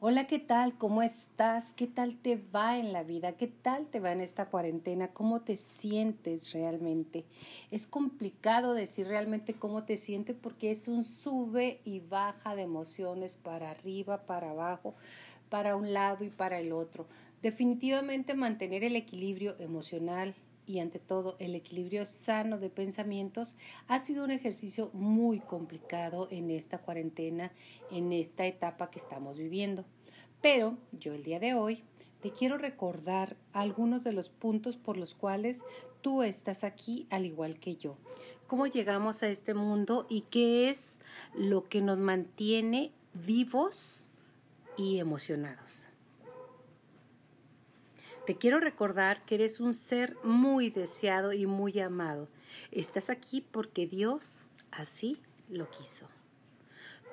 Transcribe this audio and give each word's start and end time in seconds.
Hola, 0.00 0.28
¿qué 0.28 0.38
tal? 0.38 0.78
¿Cómo 0.78 1.02
estás? 1.02 1.72
¿Qué 1.72 1.88
tal 1.88 2.18
te 2.18 2.36
va 2.36 2.78
en 2.78 2.92
la 2.92 3.02
vida? 3.02 3.32
¿Qué 3.32 3.48
tal 3.48 3.88
te 3.88 3.98
va 3.98 4.12
en 4.12 4.20
esta 4.20 4.46
cuarentena? 4.46 5.08
¿Cómo 5.08 5.40
te 5.40 5.56
sientes 5.56 6.52
realmente? 6.52 7.24
Es 7.72 7.88
complicado 7.88 8.74
decir 8.74 9.08
realmente 9.08 9.54
cómo 9.54 9.82
te 9.82 9.96
sientes 9.96 10.36
porque 10.40 10.70
es 10.70 10.86
un 10.86 11.02
sube 11.02 11.80
y 11.84 11.98
baja 11.98 12.54
de 12.54 12.62
emociones 12.62 13.34
para 13.34 13.72
arriba, 13.72 14.24
para 14.24 14.50
abajo, 14.50 14.94
para 15.48 15.74
un 15.74 15.92
lado 15.92 16.24
y 16.24 16.30
para 16.30 16.60
el 16.60 16.70
otro. 16.70 17.08
Definitivamente 17.42 18.34
mantener 18.34 18.84
el 18.84 18.94
equilibrio 18.94 19.56
emocional, 19.58 20.36
y 20.68 20.80
ante 20.80 20.98
todo 20.98 21.36
el 21.38 21.54
equilibrio 21.54 22.04
sano 22.04 22.58
de 22.58 22.68
pensamientos 22.68 23.56
ha 23.86 23.98
sido 23.98 24.24
un 24.24 24.30
ejercicio 24.30 24.90
muy 24.92 25.40
complicado 25.40 26.28
en 26.30 26.50
esta 26.50 26.78
cuarentena, 26.78 27.50
en 27.90 28.12
esta 28.12 28.46
etapa 28.46 28.90
que 28.90 28.98
estamos 28.98 29.38
viviendo. 29.38 29.84
Pero 30.42 30.76
yo 30.92 31.14
el 31.14 31.24
día 31.24 31.40
de 31.40 31.54
hoy 31.54 31.82
te 32.20 32.30
quiero 32.32 32.58
recordar 32.58 33.36
algunos 33.52 34.04
de 34.04 34.12
los 34.12 34.28
puntos 34.28 34.76
por 34.76 34.96
los 34.96 35.14
cuales 35.14 35.64
tú 36.02 36.22
estás 36.22 36.64
aquí 36.64 37.06
al 37.10 37.24
igual 37.24 37.58
que 37.58 37.76
yo. 37.76 37.96
Cómo 38.46 38.66
llegamos 38.66 39.22
a 39.22 39.28
este 39.28 39.54
mundo 39.54 40.06
y 40.08 40.22
qué 40.22 40.68
es 40.68 41.00
lo 41.34 41.68
que 41.68 41.80
nos 41.80 41.98
mantiene 41.98 42.92
vivos 43.14 44.10
y 44.76 44.98
emocionados. 44.98 45.87
Te 48.28 48.36
quiero 48.36 48.60
recordar 48.60 49.24
que 49.24 49.36
eres 49.36 49.58
un 49.58 49.72
ser 49.72 50.14
muy 50.22 50.68
deseado 50.68 51.32
y 51.32 51.46
muy 51.46 51.80
amado. 51.80 52.28
Estás 52.70 53.08
aquí 53.08 53.40
porque 53.40 53.86
Dios 53.86 54.40
así 54.70 55.18
lo 55.48 55.70
quiso. 55.70 56.06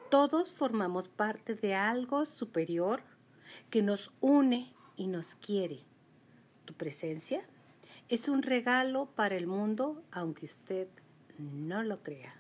Todos 0.09 0.51
formamos 0.51 1.07
parte 1.07 1.55
de 1.55 1.73
algo 1.73 2.25
superior 2.25 3.01
que 3.70 3.81
nos 3.81 4.11
une 4.20 4.73
y 4.97 5.07
nos 5.07 5.35
quiere. 5.35 5.79
Tu 6.65 6.73
presencia 6.73 7.45
es 8.09 8.27
un 8.27 8.43
regalo 8.43 9.05
para 9.05 9.37
el 9.37 9.47
mundo, 9.47 10.03
aunque 10.12 10.47
usted 10.47 10.90
no 11.37 11.81
lo 11.81 12.03
crea. 12.03 12.35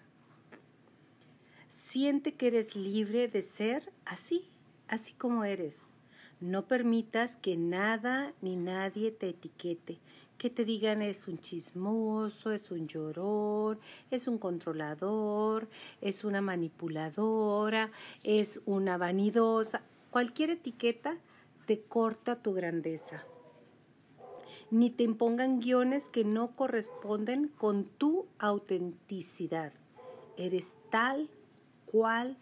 Siente 1.69 2.33
que 2.33 2.47
eres 2.47 2.75
libre 2.75 3.29
de 3.29 3.41
ser 3.41 3.93
así, 4.03 4.49
así 4.89 5.13
como 5.13 5.45
eres 5.45 5.87
no 6.45 6.67
permitas 6.67 7.35
que 7.37 7.57
nada 7.57 8.33
ni 8.41 8.55
nadie 8.55 9.09
te 9.09 9.29
etiquete, 9.29 9.97
que 10.37 10.51
te 10.51 10.63
digan 10.63 11.01
es 11.01 11.27
un 11.27 11.39
chismoso, 11.39 12.51
es 12.51 12.69
un 12.69 12.87
llorón, 12.87 13.79
es 14.11 14.27
un 14.27 14.37
controlador, 14.37 15.67
es 16.01 16.23
una 16.23 16.41
manipuladora, 16.41 17.91
es 18.23 18.61
una 18.65 18.97
vanidosa. 18.97 19.81
Cualquier 20.11 20.51
etiqueta 20.51 21.17
te 21.65 21.81
corta 21.81 22.35
tu 22.35 22.53
grandeza. 22.53 23.25
Ni 24.69 24.91
te 24.91 25.03
impongan 25.03 25.59
guiones 25.59 26.09
que 26.09 26.25
no 26.25 26.55
corresponden 26.55 27.47
con 27.47 27.85
tu 27.85 28.27
autenticidad. 28.37 29.73
Eres 30.37 30.77
tal 30.91 31.27
cual 31.85 32.37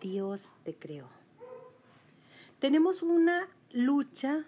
Dios 0.00 0.54
te 0.64 0.74
creó. 0.74 1.13
Tenemos 2.58 3.02
una 3.02 3.48
lucha 3.72 4.46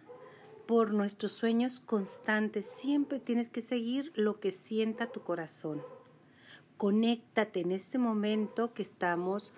por 0.67 0.93
nuestros 0.93 1.33
sueños 1.33 1.81
constantes. 1.81 2.67
Siempre 2.67 3.21
tienes 3.21 3.49
que 3.49 3.63
seguir 3.63 4.13
lo 4.15 4.41
que 4.41 4.53
sienta 4.53 5.13
tu 5.13 5.23
corazón. 5.23 5.83
Conéctate 6.77 7.61
en 7.61 7.73
este 7.73 7.99
momento 7.99 8.75
que 8.75 8.83
estamos 8.83 9.53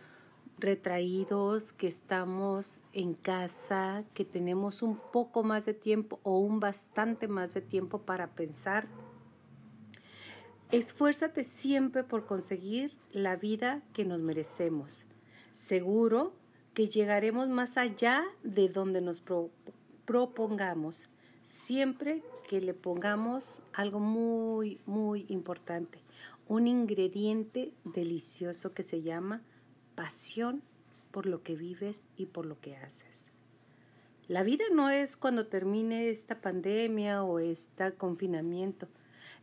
retraídos, 0.59 1.73
que 1.73 1.87
estamos 1.87 2.81
en 2.93 3.15
casa, 3.15 4.05
que 4.15 4.25
tenemos 4.25 4.83
un 4.83 4.99
poco 5.13 5.43
más 5.43 5.67
de 5.67 5.75
tiempo 5.75 6.21
o 6.23 6.39
un 6.39 6.61
bastante 6.61 7.29
más 7.29 7.55
de 7.55 7.61
tiempo 7.61 8.03
para 8.03 8.29
pensar. 8.35 8.89
Esfuérzate 10.71 11.45
siempre 11.45 12.05
por 12.05 12.27
conseguir 12.27 12.97
la 13.13 13.37
vida 13.37 13.83
que 13.95 14.05
nos 14.05 14.21
merecemos. 14.21 15.07
Seguro 15.51 16.35
que 16.79 16.87
llegaremos 16.87 17.49
más 17.49 17.77
allá 17.77 18.25
de 18.45 18.69
donde 18.69 19.01
nos 19.01 19.21
propongamos, 20.05 21.07
siempre 21.43 22.23
que 22.49 22.61
le 22.61 22.73
pongamos 22.73 23.63
algo 23.73 23.99
muy, 23.99 24.79
muy 24.87 25.27
importante, 25.29 25.99
un 26.47 26.69
ingrediente 26.69 27.73
delicioso 27.83 28.75
que 28.75 28.85
se 28.85 29.03
llama 29.03 29.43
pasión 29.97 30.63
por 31.11 31.27
lo 31.27 31.43
que 31.43 31.57
vives 31.57 32.07
y 32.17 32.27
por 32.27 32.47
lo 32.47 32.61
que 32.61 32.77
haces. 32.77 33.33
La 34.29 34.45
vida 34.45 34.67
no 34.73 34.89
es 34.89 35.17
cuando 35.17 35.49
termine 35.49 36.11
esta 36.11 36.41
pandemia 36.41 37.25
o 37.25 37.41
este 37.41 37.93
confinamiento. 37.95 38.87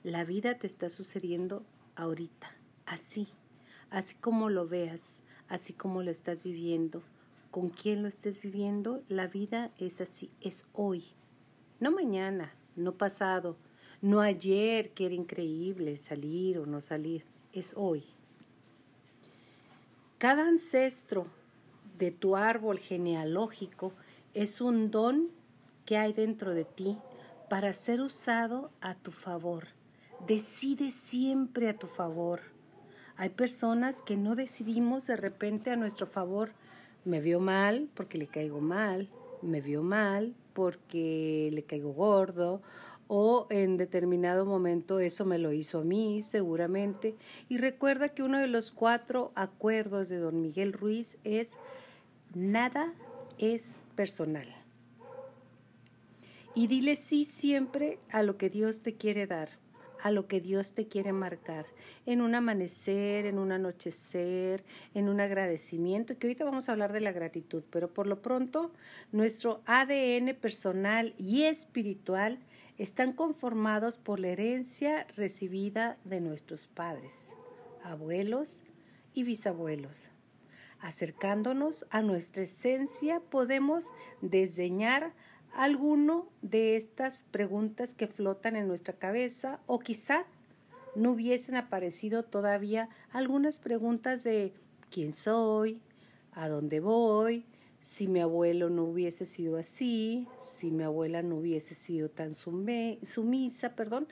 La 0.04 0.24
vida 0.24 0.58
te 0.58 0.68
está 0.68 0.88
sucediendo 0.88 1.66
ahorita, 1.98 2.56
así, 2.86 3.28
así 3.90 4.16
como 4.16 4.50
lo 4.50 4.70
veas, 4.70 5.22
así 5.50 5.74
como 5.74 6.02
lo 6.02 6.12
estás 6.12 6.42
viviendo, 6.42 7.04
con 7.56 7.70
quién 7.70 8.02
lo 8.02 8.10
estés 8.10 8.42
viviendo, 8.42 9.02
la 9.08 9.28
vida 9.28 9.72
es 9.78 10.02
así, 10.02 10.30
es 10.42 10.66
hoy, 10.74 11.06
no 11.80 11.90
mañana, 11.90 12.54
no 12.76 12.96
pasado, 12.96 13.56
no 14.02 14.20
ayer 14.20 14.90
que 14.90 15.06
era 15.06 15.16
increíble 15.16 15.96
salir 15.96 16.60
o 16.60 16.66
no 16.66 16.82
salir, 16.82 17.24
es 17.54 17.74
hoy. 17.78 18.04
Cada 20.18 20.50
ancestro 20.50 21.28
de 21.98 22.12
tu 22.12 22.36
árbol 22.36 22.78
genealógico 22.78 23.94
es 24.34 24.60
un 24.60 24.92
don 24.92 25.30
que 25.86 25.96
hay 25.96 26.12
dentro 26.12 26.54
de 26.54 26.66
ti 26.66 26.98
para 27.50 27.72
ser 27.72 28.02
usado 28.02 28.70
a 28.82 28.96
tu 28.96 29.12
favor. 29.12 29.68
Decide 30.28 30.92
siempre 30.92 31.70
a 31.70 31.78
tu 31.78 31.88
favor. 31.88 32.42
Hay 33.16 33.30
personas 33.30 34.02
que 34.02 34.18
no 34.18 34.36
decidimos 34.36 35.08
de 35.08 35.16
repente 35.16 35.72
a 35.72 35.78
nuestro 35.78 36.06
favor 36.06 36.52
me 37.06 37.22
vio 37.22 37.40
mal 37.40 37.90
porque 37.94 38.18
le 38.18 38.28
caigo 38.28 38.60
mal, 38.60 39.10
me 39.42 39.62
vio 39.62 39.84
mal 39.84 40.34
porque 40.54 41.50
le 41.54 41.64
caigo 41.64 41.94
gordo 41.94 42.62
o 43.08 43.46
en 43.50 43.78
determinado 43.78 44.46
momento 44.46 45.00
eso 45.00 45.26
me 45.26 45.38
lo 45.38 45.54
hizo 45.54 45.80
a 45.80 45.84
mí 45.84 46.22
seguramente. 46.22 47.16
Y 47.50 47.58
recuerda 47.58 48.10
que 48.10 48.24
uno 48.24 48.40
de 48.40 48.48
los 48.48 48.72
cuatro 48.72 49.32
acuerdos 49.36 50.10
de 50.10 50.18
don 50.18 50.42
Miguel 50.42 50.74
Ruiz 50.74 51.18
es 51.24 51.56
nada 52.34 52.94
es 53.38 53.76
personal. 53.96 54.48
Y 56.56 56.68
dile 56.68 56.96
sí 56.96 57.26
siempre 57.26 58.00
a 58.10 58.24
lo 58.24 58.38
que 58.38 58.50
Dios 58.50 58.82
te 58.82 58.96
quiere 58.96 59.28
dar 59.28 59.65
a 60.06 60.12
lo 60.12 60.28
que 60.28 60.40
Dios 60.40 60.76
te 60.76 60.88
quiere 60.88 61.14
marcar, 61.14 61.66
en 62.06 62.22
un 62.22 62.36
amanecer, 62.36 63.26
en 63.26 63.40
un 63.40 63.52
anochecer, 63.52 64.64
en 64.94 65.10
un 65.10 65.20
agradecimiento, 65.20 66.16
que 66.16 66.28
ahorita 66.28 66.46
vamos 66.46 66.70
a 66.70 66.74
hablar 66.74 66.94
de 66.94 67.02
la 67.02 67.12
gratitud, 67.12 67.64
pero 67.72 67.92
por 67.92 68.06
lo 68.06 68.22
pronto 68.22 68.72
nuestro 69.12 69.64
ADN 69.66 70.36
personal 70.36 71.16
y 71.18 71.46
espiritual 71.46 72.38
están 72.78 73.14
conformados 73.14 73.98
por 73.98 74.20
la 74.20 74.28
herencia 74.28 75.08
recibida 75.16 75.98
de 76.04 76.22
nuestros 76.22 76.68
padres, 76.68 77.32
abuelos 77.84 78.62
y 79.16 79.24
bisabuelos. 79.24 80.12
Acercándonos 80.82 81.88
a 81.90 82.04
nuestra 82.04 82.44
esencia 82.44 83.22
podemos 83.22 83.86
desdeñar 84.22 85.16
alguno 85.56 86.28
de 86.42 86.76
estas 86.76 87.24
preguntas 87.24 87.94
que 87.94 88.08
flotan 88.08 88.58
en 88.58 88.68
nuestra 88.68 88.94
cabeza 88.94 89.62
o 89.68 89.80
quizás 89.80 90.26
no 90.96 91.12
hubiesen 91.12 91.56
aparecido 91.56 92.24
todavía 92.24 92.90
algunas 93.12 93.60
preguntas 93.60 94.24
de 94.24 94.54
quién 94.92 95.14
soy, 95.14 95.82
a 96.34 96.50
dónde 96.50 96.82
voy, 96.82 97.46
si 97.80 98.08
mi 98.08 98.20
abuelo 98.20 98.70
no 98.70 98.84
hubiese 98.84 99.26
sido 99.26 99.58
así, 99.58 100.28
si 100.38 100.72
mi 100.72 100.84
abuela 100.84 101.22
no 101.22 101.38
hubiese 101.38 101.74
sido 101.74 102.10
tan 102.10 102.34
sumisa, 102.34 103.76
perdón. 103.76 104.08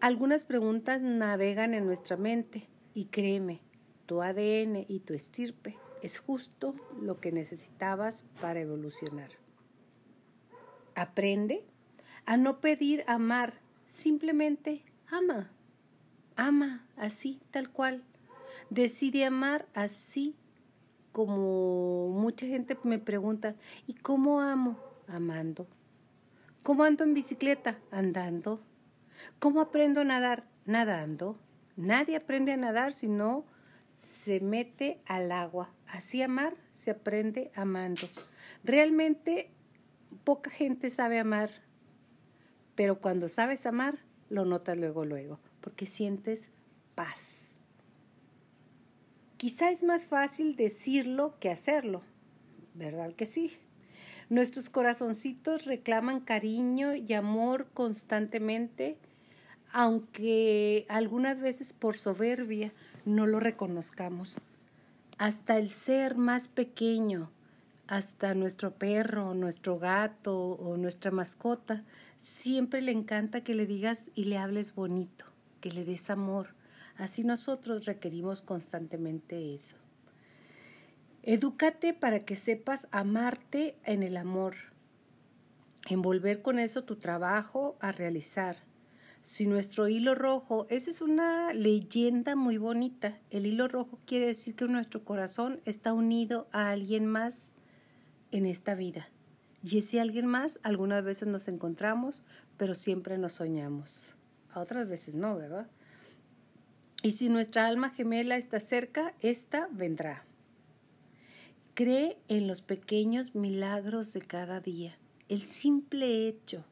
Algunas 0.00 0.44
preguntas 0.44 1.04
navegan 1.04 1.74
en 1.74 1.86
nuestra 1.86 2.16
mente 2.16 2.66
y 2.92 3.06
créeme, 3.06 3.60
tu 4.06 4.22
ADN 4.22 4.84
y 4.88 5.00
tu 5.00 5.14
estirpe 5.14 5.76
es 6.02 6.18
justo 6.18 6.74
lo 7.00 7.20
que 7.20 7.30
necesitabas 7.30 8.24
para 8.40 8.60
evolucionar. 8.60 9.30
Aprende 11.00 11.64
a 12.26 12.36
no 12.36 12.60
pedir 12.60 13.04
amar, 13.06 13.54
simplemente 13.86 14.84
ama. 15.10 15.50
Ama 16.36 16.86
así, 16.98 17.40
tal 17.50 17.70
cual. 17.70 18.04
Decide 18.68 19.24
amar 19.24 19.66
así 19.72 20.36
como 21.10 22.10
mucha 22.10 22.44
gente 22.44 22.76
me 22.84 22.98
pregunta, 22.98 23.56
¿y 23.86 23.94
cómo 23.94 24.42
amo? 24.42 24.78
Amando. 25.08 25.66
¿Cómo 26.62 26.84
ando 26.84 27.04
en 27.04 27.14
bicicleta? 27.14 27.78
Andando. 27.90 28.60
¿Cómo 29.38 29.62
aprendo 29.62 30.02
a 30.02 30.04
nadar? 30.04 30.44
Nadando. 30.66 31.38
Nadie 31.76 32.16
aprende 32.16 32.52
a 32.52 32.58
nadar 32.58 32.92
si 32.92 33.08
no 33.08 33.46
se 33.94 34.40
mete 34.40 35.00
al 35.06 35.32
agua. 35.32 35.70
Así 35.86 36.20
amar 36.20 36.54
se 36.74 36.90
aprende 36.90 37.52
amando. 37.54 38.06
Realmente 38.64 39.50
poca 40.24 40.50
gente 40.50 40.90
sabe 40.90 41.18
amar, 41.18 41.50
pero 42.74 43.00
cuando 43.00 43.28
sabes 43.28 43.66
amar, 43.66 43.98
lo 44.28 44.44
notas 44.44 44.76
luego, 44.76 45.04
luego, 45.04 45.38
porque 45.60 45.86
sientes 45.86 46.50
paz. 46.94 47.52
Quizá 49.36 49.70
es 49.70 49.82
más 49.82 50.04
fácil 50.04 50.54
decirlo 50.54 51.34
que 51.40 51.50
hacerlo, 51.50 52.02
¿verdad 52.74 53.12
que 53.14 53.26
sí? 53.26 53.52
Nuestros 54.28 54.70
corazoncitos 54.70 55.64
reclaman 55.64 56.20
cariño 56.20 56.94
y 56.94 57.12
amor 57.14 57.66
constantemente, 57.74 58.96
aunque 59.72 60.86
algunas 60.88 61.40
veces 61.40 61.72
por 61.72 61.96
soberbia 61.96 62.72
no 63.04 63.26
lo 63.26 63.40
reconozcamos. 63.40 64.36
Hasta 65.18 65.58
el 65.58 65.68
ser 65.68 66.16
más 66.16 66.48
pequeño, 66.48 67.30
hasta 67.90 68.34
nuestro 68.34 68.74
perro, 68.74 69.34
nuestro 69.34 69.80
gato 69.80 70.52
o 70.52 70.76
nuestra 70.76 71.10
mascota, 71.10 71.82
siempre 72.18 72.82
le 72.82 72.92
encanta 72.92 73.42
que 73.42 73.56
le 73.56 73.66
digas 73.66 74.12
y 74.14 74.24
le 74.24 74.38
hables 74.38 74.76
bonito, 74.76 75.24
que 75.60 75.72
le 75.72 75.84
des 75.84 76.08
amor. 76.08 76.54
Así 76.96 77.24
nosotros 77.24 77.86
requerimos 77.86 78.42
constantemente 78.42 79.54
eso. 79.54 79.74
Edúcate 81.24 81.92
para 81.92 82.20
que 82.20 82.36
sepas 82.36 82.86
amarte 82.92 83.74
en 83.84 84.04
el 84.04 84.16
amor, 84.16 84.54
envolver 85.88 86.42
con 86.42 86.60
eso 86.60 86.84
tu 86.84 86.94
trabajo 86.94 87.76
a 87.80 87.90
realizar. 87.90 88.58
Si 89.24 89.48
nuestro 89.48 89.88
hilo 89.88 90.14
rojo, 90.14 90.64
esa 90.70 90.90
es 90.90 91.00
una 91.00 91.52
leyenda 91.52 92.36
muy 92.36 92.56
bonita. 92.56 93.18
El 93.30 93.46
hilo 93.46 93.66
rojo 93.66 93.98
quiere 94.06 94.26
decir 94.26 94.54
que 94.54 94.68
nuestro 94.68 95.04
corazón 95.04 95.60
está 95.64 95.92
unido 95.92 96.46
a 96.52 96.70
alguien 96.70 97.04
más 97.04 97.52
en 98.30 98.46
esta 98.46 98.74
vida. 98.74 99.08
Y 99.62 99.78
ese 99.78 100.00
alguien 100.00 100.26
más, 100.26 100.58
algunas 100.62 101.04
veces 101.04 101.28
nos 101.28 101.48
encontramos, 101.48 102.22
pero 102.56 102.74
siempre 102.74 103.18
nos 103.18 103.34
soñamos. 103.34 104.14
A 104.52 104.60
otras 104.60 104.88
veces 104.88 105.14
no, 105.14 105.36
¿verdad? 105.36 105.68
Y 107.02 107.12
si 107.12 107.28
nuestra 107.28 107.66
alma 107.66 107.90
gemela 107.90 108.36
está 108.36 108.60
cerca, 108.60 109.14
ésta 109.20 109.68
vendrá. 109.72 110.24
Cree 111.74 112.18
en 112.28 112.46
los 112.46 112.62
pequeños 112.62 113.34
milagros 113.34 114.12
de 114.12 114.20
cada 114.20 114.60
día. 114.60 114.98
El 115.28 115.42
simple 115.42 116.28
hecho 116.28 116.64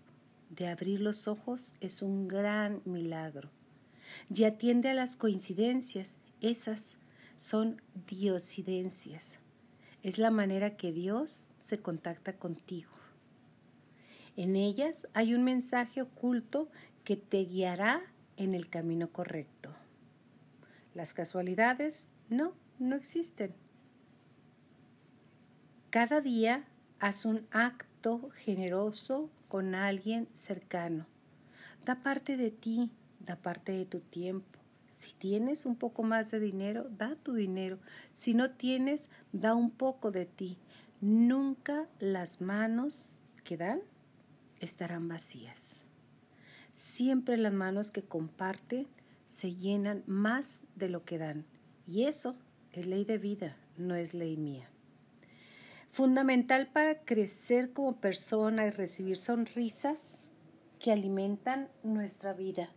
de 0.50 0.68
abrir 0.68 1.00
los 1.00 1.28
ojos 1.28 1.74
es 1.80 2.02
un 2.02 2.28
gran 2.28 2.82
milagro. 2.84 3.50
Y 4.34 4.44
atiende 4.44 4.88
a 4.88 4.94
las 4.94 5.16
coincidencias. 5.16 6.18
Esas 6.40 6.96
son 7.36 7.80
diosidencias. 8.06 9.38
Es 10.02 10.18
la 10.18 10.30
manera 10.30 10.76
que 10.76 10.92
Dios 10.92 11.50
se 11.58 11.78
contacta 11.78 12.34
contigo. 12.34 12.90
En 14.36 14.54
ellas 14.54 15.08
hay 15.14 15.34
un 15.34 15.42
mensaje 15.42 16.02
oculto 16.02 16.68
que 17.02 17.16
te 17.16 17.38
guiará 17.44 18.02
en 18.36 18.54
el 18.54 18.68
camino 18.68 19.10
correcto. 19.10 19.70
Las 20.94 21.14
casualidades 21.14 22.08
no, 22.28 22.52
no 22.78 22.94
existen. 22.94 23.52
Cada 25.90 26.20
día 26.20 26.64
haz 27.00 27.24
un 27.24 27.46
acto 27.50 28.30
generoso 28.30 29.30
con 29.48 29.74
alguien 29.74 30.28
cercano. 30.34 31.06
Da 31.84 31.96
parte 31.96 32.36
de 32.36 32.50
ti, 32.50 32.92
da 33.18 33.36
parte 33.36 33.72
de 33.72 33.86
tu 33.86 34.00
tiempo 34.00 34.57
si 34.98 35.12
tienes 35.12 35.64
un 35.64 35.76
poco 35.76 36.02
más 36.02 36.32
de 36.32 36.40
dinero, 36.40 36.88
da 36.90 37.14
tu 37.14 37.34
dinero. 37.34 37.78
Si 38.12 38.34
no 38.34 38.50
tienes, 38.50 39.10
da 39.32 39.54
un 39.54 39.70
poco 39.70 40.10
de 40.10 40.26
ti. 40.26 40.58
Nunca 41.00 41.86
las 42.00 42.40
manos 42.40 43.20
que 43.44 43.56
dan 43.56 43.80
estarán 44.58 45.06
vacías. 45.06 45.84
Siempre 46.72 47.36
las 47.36 47.52
manos 47.52 47.92
que 47.92 48.02
comparten 48.02 48.88
se 49.24 49.54
llenan 49.54 50.02
más 50.08 50.64
de 50.74 50.88
lo 50.88 51.04
que 51.04 51.18
dan. 51.18 51.46
Y 51.86 52.06
eso 52.06 52.34
es 52.72 52.84
ley 52.84 53.04
de 53.04 53.18
vida, 53.18 53.56
no 53.76 53.94
es 53.94 54.14
ley 54.14 54.36
mía. 54.36 54.68
Fundamental 55.92 56.72
para 56.72 57.04
crecer 57.04 57.72
como 57.72 58.00
persona 58.00 58.66
y 58.66 58.70
recibir 58.70 59.16
sonrisas 59.16 60.32
que 60.80 60.90
alimentan 60.90 61.68
nuestra 61.84 62.32
vida. 62.32 62.72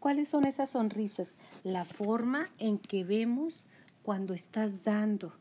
¿Cuáles 0.00 0.30
son 0.30 0.46
esas 0.46 0.70
sonrisas? 0.70 1.36
La 1.62 1.84
forma 1.84 2.48
en 2.56 2.78
que 2.78 3.04
vemos 3.04 3.66
cuando 4.02 4.32
estás 4.32 4.82
dando. 4.82 5.34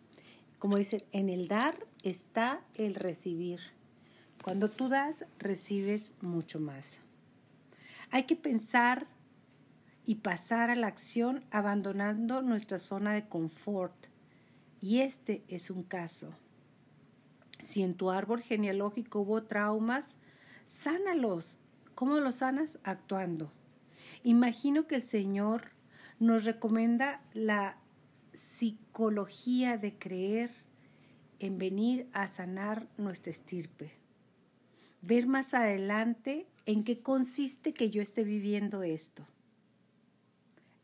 Como 0.60 0.76
dicen, 0.76 1.02
en 1.14 1.30
el 1.30 1.48
dar 1.48 1.88
está 2.04 2.62
el 2.76 2.96
recibir. 2.96 3.62
Cuando 4.44 4.70
tú 4.70 4.90
das, 4.90 5.24
recibes 5.38 6.14
mucho 6.20 6.60
más. 6.60 7.00
Hay 8.12 8.24
que 8.24 8.36
pensar 8.36 9.08
y 10.06 10.16
pasar 10.16 10.70
a 10.70 10.76
la 10.76 10.88
acción 10.88 11.46
abandonando 11.52 12.42
nuestra 12.42 12.80
zona 12.80 13.14
de 13.14 13.30
confort. 13.30 14.08
Y 14.82 15.00
este 15.00 15.42
es 15.48 15.70
un 15.70 15.84
caso. 15.84 16.36
Si 17.60 17.82
en 17.82 17.94
tu 17.94 18.10
árbol 18.10 18.42
genealógico 18.42 19.20
hubo 19.20 19.42
traumas, 19.44 20.18
sánalos. 20.66 21.60
¿Cómo 21.96 22.20
los 22.20 22.36
sanas? 22.38 22.80
Actuando. 22.84 23.54
Imagino 24.24 24.88
que 24.88 24.96
el 24.96 25.04
Señor 25.04 25.72
nos 26.20 26.44
recomienda 26.44 27.22
la 27.34 27.78
psicología 28.34 29.78
de 29.78 29.98
creer 29.98 30.52
en 31.40 31.58
venir 31.58 32.08
a 32.14 32.28
sanar 32.28 32.88
nuestra 32.98 33.32
estirpe. 33.32 33.94
Ver 35.02 35.28
más 35.28 35.54
adelante 35.54 36.48
en 36.66 36.84
qué 36.84 37.02
consiste 37.02 37.74
que 37.74 37.90
yo 37.90 38.02
esté 38.02 38.24
viviendo 38.24 38.84
esto. 38.84 39.26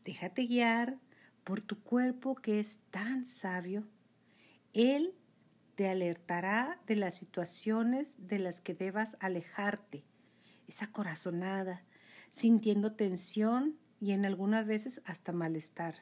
Déjate 0.04 0.46
guiar 0.46 0.98
por 1.44 1.60
tu 1.60 1.78
cuerpo 1.82 2.34
que 2.36 2.58
es 2.58 2.78
tan 2.90 3.26
sabio. 3.26 3.84
Él 4.72 5.14
te 5.74 5.88
alertará 5.88 6.80
de 6.86 6.96
las 6.96 7.14
situaciones 7.14 8.26
de 8.26 8.38
las 8.38 8.60
que 8.60 8.74
debas 8.74 9.16
alejarte. 9.20 10.04
Esa 10.66 10.90
corazonada, 10.90 11.84
sintiendo 12.30 12.92
tensión 12.92 13.76
y 14.00 14.12
en 14.12 14.24
algunas 14.24 14.66
veces 14.66 15.02
hasta 15.04 15.32
malestar. 15.32 15.96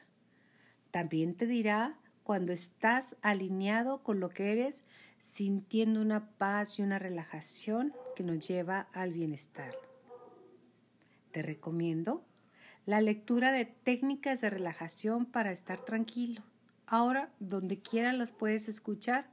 También 0.91 1.35
te 1.35 1.47
dirá 1.47 1.97
cuando 2.23 2.53
estás 2.53 3.17
alineado 3.21 4.01
con 4.01 4.19
lo 4.19 4.29
que 4.29 4.51
eres, 4.51 4.83
sintiendo 5.19 6.01
una 6.01 6.29
paz 6.37 6.79
y 6.79 6.81
una 6.81 6.99
relajación 6.99 7.93
que 8.15 8.23
nos 8.23 8.47
lleva 8.47 8.87
al 8.93 9.13
bienestar. 9.13 9.73
Te 11.31 11.41
recomiendo 11.41 12.25
la 12.85 13.01
lectura 13.01 13.51
de 13.51 13.65
técnicas 13.65 14.41
de 14.41 14.49
relajación 14.49 15.25
para 15.25 15.51
estar 15.51 15.83
tranquilo. 15.83 16.43
Ahora, 16.87 17.31
donde 17.39 17.79
quiera 17.79 18.13
las 18.13 18.31
puedes 18.31 18.67
escuchar 18.69 19.27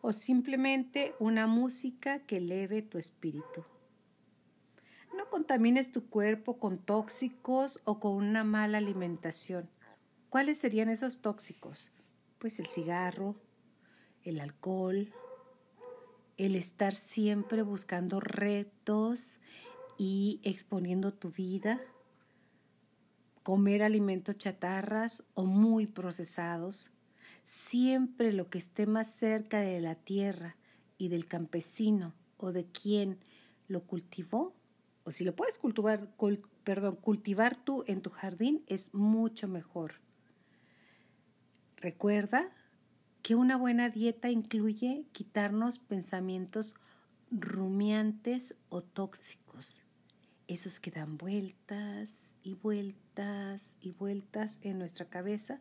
o 0.00 0.12
simplemente 0.12 1.14
una 1.18 1.46
música 1.46 2.20
que 2.20 2.38
eleve 2.38 2.82
tu 2.82 2.98
espíritu. 2.98 3.64
No 5.16 5.28
contamines 5.28 5.90
tu 5.90 6.08
cuerpo 6.08 6.58
con 6.58 6.78
tóxicos 6.78 7.80
o 7.84 8.00
con 8.00 8.12
una 8.12 8.44
mala 8.44 8.78
alimentación. 8.78 9.68
¿Cuáles 10.30 10.58
serían 10.58 10.88
esos 10.88 11.18
tóxicos? 11.20 11.92
Pues 12.38 12.58
el 12.58 12.66
cigarro, 12.68 13.36
el 14.24 14.40
alcohol, 14.40 15.12
el 16.38 16.54
estar 16.54 16.94
siempre 16.94 17.62
buscando 17.62 18.20
retos 18.20 19.38
y 19.98 20.40
exponiendo 20.42 21.12
tu 21.12 21.30
vida, 21.30 21.80
comer 23.42 23.82
alimentos 23.82 24.38
chatarras 24.38 25.24
o 25.34 25.44
muy 25.44 25.86
procesados, 25.86 26.90
siempre 27.42 28.32
lo 28.32 28.48
que 28.48 28.58
esté 28.58 28.86
más 28.86 29.12
cerca 29.12 29.60
de 29.60 29.80
la 29.80 29.94
tierra 29.94 30.56
y 30.96 31.08
del 31.08 31.26
campesino 31.26 32.14
o 32.38 32.52
de 32.52 32.64
quien 32.64 33.18
lo 33.68 33.82
cultivó 33.82 34.54
o 35.04 35.12
si 35.12 35.24
lo 35.24 35.34
puedes 35.34 35.58
cultivar, 35.58 36.08
perdón, 36.64 36.96
cultivar 36.96 37.56
tú 37.56 37.84
en 37.86 38.02
tu 38.02 38.10
jardín 38.10 38.62
es 38.66 38.94
mucho 38.94 39.48
mejor. 39.48 39.94
Recuerda 41.76 42.50
que 43.22 43.34
una 43.34 43.56
buena 43.56 43.88
dieta 43.88 44.30
incluye 44.30 45.06
quitarnos 45.12 45.78
pensamientos 45.78 46.74
rumiantes 47.30 48.56
o 48.68 48.82
tóxicos, 48.82 49.80
esos 50.48 50.80
que 50.80 50.90
dan 50.90 51.16
vueltas 51.16 52.38
y 52.42 52.54
vueltas 52.54 53.76
y 53.80 53.90
vueltas 53.90 54.58
en 54.62 54.78
nuestra 54.78 55.06
cabeza 55.06 55.60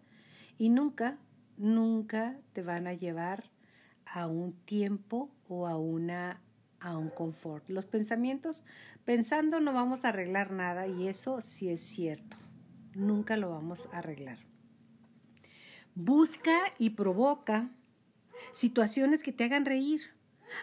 y 0.57 0.69
nunca, 0.69 1.17
nunca 1.57 2.37
te 2.53 2.61
van 2.61 2.87
a 2.87 2.93
llevar 2.93 3.49
a 4.05 4.27
un 4.27 4.53
tiempo 4.53 5.31
o 5.47 5.67
a 5.67 5.77
una 5.77 6.41
a 6.81 6.97
un 6.97 7.09
confort. 7.09 7.69
Los 7.69 7.85
pensamientos, 7.85 8.63
pensando 9.05 9.59
no 9.59 9.73
vamos 9.73 10.03
a 10.03 10.09
arreglar 10.09 10.51
nada 10.51 10.87
y 10.87 11.07
eso 11.07 11.39
sí 11.41 11.69
es 11.69 11.79
cierto. 11.79 12.37
Nunca 12.93 13.37
lo 13.37 13.51
vamos 13.51 13.87
a 13.93 13.99
arreglar. 13.99 14.39
Busca 15.95 16.57
y 16.77 16.91
provoca 16.91 17.69
situaciones 18.51 19.23
que 19.23 19.31
te 19.31 19.43
hagan 19.43 19.65
reír. 19.65 20.01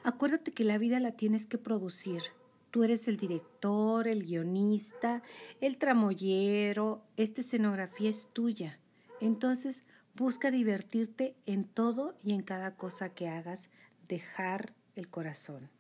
Acuérdate 0.03 0.53
que 0.53 0.65
la 0.65 0.79
vida 0.79 1.01
la 1.01 1.13
tienes 1.13 1.47
que 1.47 1.59
producir. 1.59 2.23
Tú 2.71 2.85
eres 2.85 3.09
el 3.09 3.17
director, 3.17 4.09
el 4.09 4.25
guionista, 4.25 5.23
el 5.61 5.79
tramoyero, 5.79 7.03
esta 7.17 7.41
escenografía 7.41 8.11
es 8.11 8.29
tuya. 8.33 8.79
Entonces, 9.21 9.85
busca 10.15 10.51
divertirte 10.51 11.35
en 11.47 11.65
todo 11.65 12.15
y 12.23 12.33
en 12.33 12.43
cada 12.43 12.77
cosa 12.77 13.15
que 13.15 13.29
hagas, 13.29 13.71
dejar 14.07 14.75
el 14.97 15.09
corazón. 15.09 15.71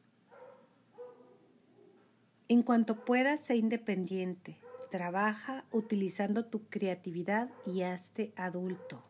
En 2.51 2.63
cuanto 2.63 3.05
puedas, 3.05 3.45
sé 3.45 3.57
independiente. 3.57 4.57
Trabaja 4.91 5.67
utilizando 5.71 6.47
tu 6.47 6.67
creatividad 6.69 7.51
y 7.67 7.83
hazte 7.83 8.33
adulto. 8.37 9.05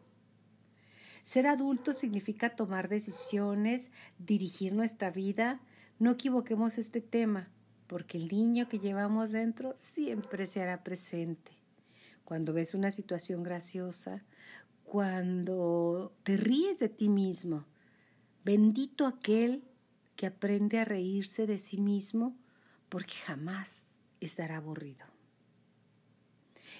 Ser 1.23 1.47
adulto 1.47 1.93
significa 1.93 2.57
tomar 2.57 2.89
decisiones, 2.89 3.93
dirigir 4.19 4.73
nuestra 4.73 5.11
vida. 5.11 5.61
No 6.01 6.11
equivoquemos 6.11 6.79
este 6.79 7.01
tema, 7.01 7.49
porque 7.87 8.19
el 8.19 8.27
niño 8.27 8.69
que 8.69 8.81
llevamos 8.81 9.31
dentro 9.31 9.73
siempre 9.79 10.49
se 10.49 10.61
hará 10.61 10.83
presente. 10.83 11.53
Cuando 12.25 12.53
ves 12.53 12.75
una 12.75 12.91
situación 12.91 13.45
graciosa, 13.45 14.25
cuando 14.83 16.13
te 16.25 16.37
ríes 16.37 16.81
de 16.81 16.89
ti 16.89 17.09
mismo, 17.09 17.67
bendito 18.45 19.07
aquel 19.07 19.63
que 20.17 20.27
aprende 20.27 20.81
a 20.81 20.85
reírse 20.85 21.47
de 21.47 21.59
sí 21.59 21.79
mismo, 21.79 22.35
porque 22.89 23.15
jamás 23.15 23.85
estará 24.21 24.57
aburrido. 24.57 25.07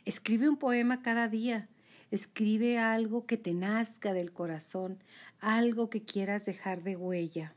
Escribe 0.05 0.49
un 0.49 0.57
poema 0.57 1.03
cada 1.03 1.29
día, 1.29 1.69
escribe 2.11 2.79
algo 2.79 3.27
que 3.27 3.37
te 3.37 3.55
nazca 3.55 4.13
del 4.13 4.33
corazón, 4.33 5.03
algo 5.41 5.91
que 5.91 6.03
quieras 6.03 6.47
dejar 6.47 6.83
de 6.83 6.97
huella. 6.97 7.55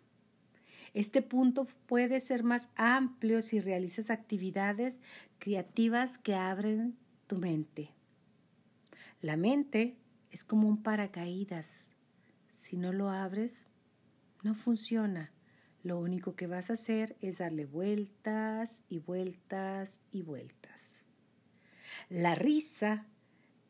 Este 0.93 1.21
punto 1.21 1.65
puede 1.85 2.19
ser 2.19 2.43
más 2.43 2.69
amplio 2.75 3.41
si 3.41 3.61
realizas 3.61 4.09
actividades 4.09 4.99
creativas 5.39 6.17
que 6.17 6.35
abren 6.35 6.97
tu 7.27 7.37
mente. 7.37 7.91
La 9.21 9.37
mente 9.37 9.95
es 10.31 10.43
como 10.43 10.67
un 10.67 10.83
paracaídas. 10.83 11.87
Si 12.51 12.75
no 12.75 12.91
lo 12.91 13.09
abres, 13.09 13.67
no 14.43 14.53
funciona. 14.55 15.31
Lo 15.83 15.99
único 15.99 16.35
que 16.35 16.47
vas 16.47 16.69
a 16.69 16.73
hacer 16.73 17.15
es 17.21 17.39
darle 17.39 17.65
vueltas 17.65 18.83
y 18.87 18.99
vueltas 18.99 20.01
y 20.11 20.21
vueltas. 20.21 21.03
La 22.09 22.35
risa 22.35 23.07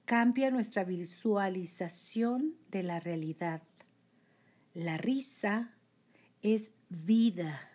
cambia 0.05 0.51
nuestra 0.51 0.83
visualización 0.83 2.55
de 2.69 2.83
la 2.83 2.99
realidad. 2.99 3.61
La 4.73 4.97
risa 4.97 5.73
es 6.41 6.73
vida. 6.89 7.69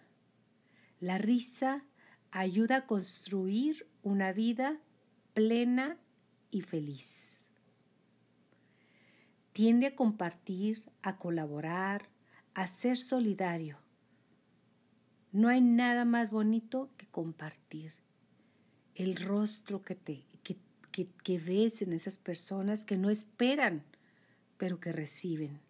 La 1.00 1.19
risa 1.19 1.85
ayuda 2.31 2.76
a 2.76 2.87
construir 2.87 3.87
una 4.02 4.33
vida 4.33 4.81
plena 5.33 5.99
y 6.50 6.61
feliz. 6.61 7.40
Tiende 9.52 9.87
a 9.87 9.97
compartir, 9.97 10.85
a 11.00 11.16
colaborar, 11.16 12.11
a 12.52 12.66
ser 12.66 12.99
solidario. 12.99 13.86
No 15.37 15.49
hay 15.49 15.61
nada 15.61 16.07
más 16.07 16.31
bonito 16.31 16.88
que 16.97 17.07
compartir. 17.09 17.93
El 18.95 19.16
rostro 19.16 19.83
que, 19.83 19.95
te, 19.95 20.25
que, 20.43 20.57
que 21.23 21.38
ves 21.38 21.83
en 21.83 21.93
esas 21.93 22.16
personas 22.16 22.87
que 22.87 22.97
no 22.97 23.11
esperan, 23.11 23.85
pero 24.57 24.81
que 24.81 24.93
reciben. 24.93 25.61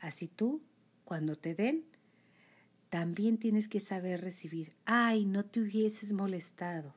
Así 0.00 0.28
tú, 0.28 0.60
cuando 1.06 1.34
te 1.34 1.54
den, 1.54 1.86
también 2.90 3.38
tienes 3.38 3.68
que 3.68 3.80
saber 3.80 4.20
recibir. 4.20 4.74
Ay, 4.84 5.24
no 5.24 5.46
te 5.46 5.60
hubieses 5.60 6.12
molestado. 6.12 6.92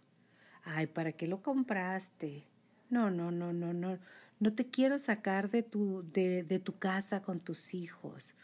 Ay, 0.65 0.87
¿para 0.87 1.13
qué 1.13 1.25
lo 1.25 1.41
compraste? 1.41 2.43
No, 2.89 3.09
no, 3.09 3.31
no, 3.31 3.53
no, 3.53 3.71
no. 3.71 3.97
No 4.41 4.53
te 4.53 4.65
quiero 4.65 4.99
sacar 4.99 5.49
de 5.49 5.63
tu, 5.63 6.03
de, 6.11 6.43
de 6.43 6.59
tu 6.59 6.77
casa 6.79 7.21
con 7.21 7.39
tus 7.39 7.73
hijos. 7.73 8.35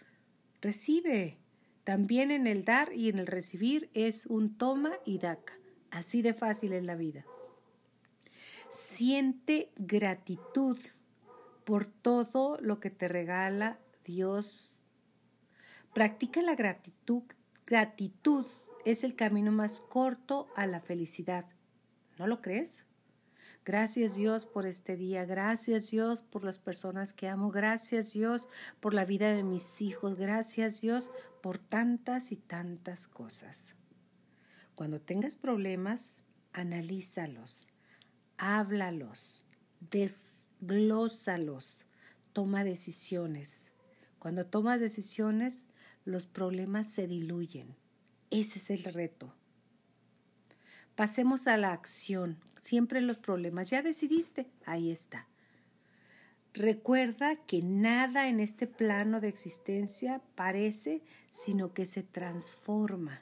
Recibe. 0.62 1.40
También 1.86 2.32
en 2.32 2.48
el 2.48 2.66
dar 2.66 2.92
y 2.92 3.08
en 3.08 3.20
el 3.20 3.28
recibir 3.28 3.90
es 3.94 4.26
un 4.26 4.58
toma 4.58 4.92
y 5.06 5.20
daca. 5.20 5.54
Así 5.92 6.22
de 6.22 6.34
fácil 6.34 6.74
es 6.74 6.84
la 6.84 6.96
vida. 6.96 7.26
Siente 8.70 9.72
gratitud 9.78 10.78
por 11.64 11.86
todo 11.86 12.58
lo 12.60 12.82
que 12.82 12.90
te 12.90 13.08
regala 13.08 13.80
Dios. 14.04 14.78
Practica 15.94 16.42
la 16.42 16.56
gratitud 16.56 17.24
gratitud 17.66 18.46
es 18.86 19.04
el 19.04 19.16
camino 19.16 19.52
más 19.52 19.82
corto 19.82 20.48
a 20.56 20.68
la 20.68 20.80
felicidad. 20.80 21.46
¿No 22.20 22.28
lo 22.28 22.42
crees? 22.42 22.85
Gracias 23.66 24.16
Dios 24.16 24.46
por 24.46 24.68
este 24.68 24.96
día, 24.96 25.26
gracias 25.26 25.90
Dios 25.90 26.22
por 26.22 26.44
las 26.44 26.60
personas 26.60 27.14
que 27.14 27.28
amo, 27.28 27.50
gracias 27.50 28.14
Dios 28.14 28.48
por 28.80 28.94
la 28.94 29.06
vida 29.06 29.34
de 29.34 29.42
mis 29.42 29.82
hijos, 29.82 30.20
gracias 30.20 30.82
Dios 30.82 31.10
por 31.42 31.58
tantas 31.58 32.32
y 32.32 32.38
tantas 32.38 33.08
cosas. 33.08 33.74
Cuando 34.76 35.02
tengas 35.02 35.36
problemas, 35.36 36.18
analízalos, 36.54 37.68
háblalos, 38.38 39.44
desglósalos, 39.80 41.86
toma 42.34 42.64
decisiones. 42.64 43.72
Cuando 44.20 44.46
tomas 44.46 44.80
decisiones, 44.80 45.66
los 46.04 46.28
problemas 46.28 46.88
se 46.88 47.08
diluyen. 47.08 47.76
Ese 48.30 48.60
es 48.60 48.70
el 48.70 48.84
reto. 48.84 49.34
Pasemos 50.96 51.48
a 51.48 51.58
la 51.58 51.74
acción. 51.74 52.45
Siempre 52.66 53.00
los 53.00 53.20
problemas. 53.20 53.70
Ya 53.70 53.84
decidiste. 53.84 54.48
Ahí 54.66 54.90
está. 54.90 55.28
Recuerda 56.52 57.36
que 57.36 57.62
nada 57.62 58.28
en 58.28 58.40
este 58.40 58.66
plano 58.66 59.22
de 59.22 59.28
existencia 59.28 60.24
parece, 60.34 61.04
sino 61.30 61.76
que 61.76 61.86
se 61.86 62.02
transforma 62.02 63.22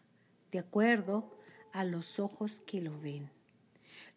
de 0.53 0.59
acuerdo 0.59 1.37
a 1.73 1.83
los 1.83 2.21
ojos 2.21 2.61
que 2.61 2.79
lo 2.79 2.97
ven. 3.01 3.31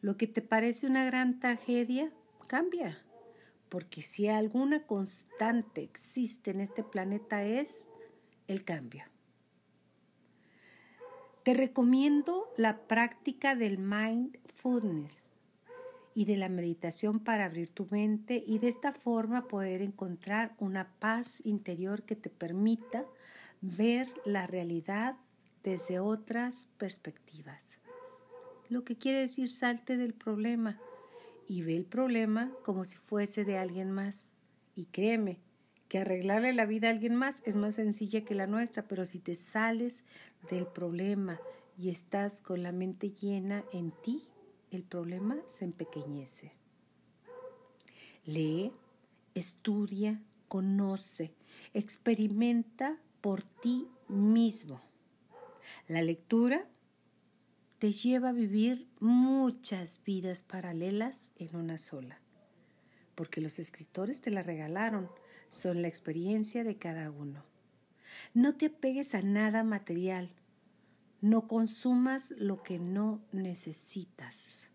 Lo 0.00 0.16
que 0.16 0.28
te 0.28 0.42
parece 0.42 0.86
una 0.86 1.04
gran 1.04 1.40
tragedia, 1.40 2.12
cambia. 2.46 3.02
Porque 3.68 4.02
si 4.02 4.28
alguna 4.28 4.86
constante 4.86 5.82
existe 5.82 6.52
en 6.52 6.60
este 6.60 6.84
planeta 6.84 7.42
es 7.42 7.88
el 8.46 8.62
cambio. 8.62 9.02
Te 11.46 11.54
recomiendo 11.54 12.52
la 12.56 12.88
práctica 12.88 13.54
del 13.54 13.78
mindfulness 13.78 15.22
y 16.12 16.24
de 16.24 16.36
la 16.36 16.48
meditación 16.48 17.20
para 17.20 17.44
abrir 17.44 17.68
tu 17.68 17.86
mente 17.88 18.42
y 18.44 18.58
de 18.58 18.66
esta 18.66 18.92
forma 18.92 19.46
poder 19.46 19.80
encontrar 19.80 20.56
una 20.58 20.88
paz 20.98 21.46
interior 21.46 22.02
que 22.02 22.16
te 22.16 22.30
permita 22.30 23.04
ver 23.60 24.08
la 24.24 24.48
realidad 24.48 25.14
desde 25.62 26.00
otras 26.00 26.66
perspectivas. 26.78 27.78
Lo 28.68 28.82
que 28.82 28.96
quiere 28.96 29.20
decir 29.20 29.48
salte 29.48 29.96
del 29.96 30.14
problema 30.14 30.80
y 31.46 31.62
ve 31.62 31.76
el 31.76 31.84
problema 31.84 32.50
como 32.64 32.84
si 32.84 32.96
fuese 32.96 33.44
de 33.44 33.56
alguien 33.56 33.92
más. 33.92 34.26
Y 34.74 34.86
créeme, 34.86 35.38
que 35.88 35.98
arreglarle 35.98 36.52
la 36.52 36.66
vida 36.66 36.88
a 36.88 36.90
alguien 36.90 37.14
más 37.14 37.42
es 37.46 37.56
más 37.56 37.74
sencilla 37.74 38.24
que 38.24 38.34
la 38.34 38.46
nuestra, 38.46 38.82
pero 38.88 39.04
si 39.04 39.18
te 39.18 39.36
sales 39.36 40.04
del 40.50 40.66
problema 40.66 41.40
y 41.78 41.90
estás 41.90 42.40
con 42.40 42.62
la 42.62 42.72
mente 42.72 43.10
llena 43.10 43.64
en 43.72 43.92
ti, 44.02 44.28
el 44.70 44.82
problema 44.82 45.38
se 45.46 45.64
empequeñece. 45.64 46.52
Lee, 48.24 48.72
estudia, 49.34 50.20
conoce, 50.48 51.32
experimenta 51.74 52.98
por 53.20 53.42
ti 53.42 53.88
mismo. 54.08 54.80
La 55.88 56.02
lectura 56.02 56.66
te 57.78 57.92
lleva 57.92 58.30
a 58.30 58.32
vivir 58.32 58.88
muchas 59.00 60.02
vidas 60.04 60.42
paralelas 60.42 61.32
en 61.36 61.54
una 61.56 61.78
sola, 61.78 62.20
porque 63.14 63.40
los 63.40 63.58
escritores 63.58 64.20
te 64.20 64.30
la 64.30 64.42
regalaron 64.42 65.10
son 65.48 65.82
la 65.82 65.88
experiencia 65.88 66.64
de 66.64 66.76
cada 66.76 67.10
uno. 67.10 67.44
No 68.34 68.54
te 68.54 68.66
apegues 68.66 69.14
a 69.14 69.22
nada 69.22 69.64
material. 69.64 70.30
No 71.20 71.48
consumas 71.48 72.32
lo 72.32 72.62
que 72.62 72.78
no 72.78 73.20
necesitas. 73.32 74.70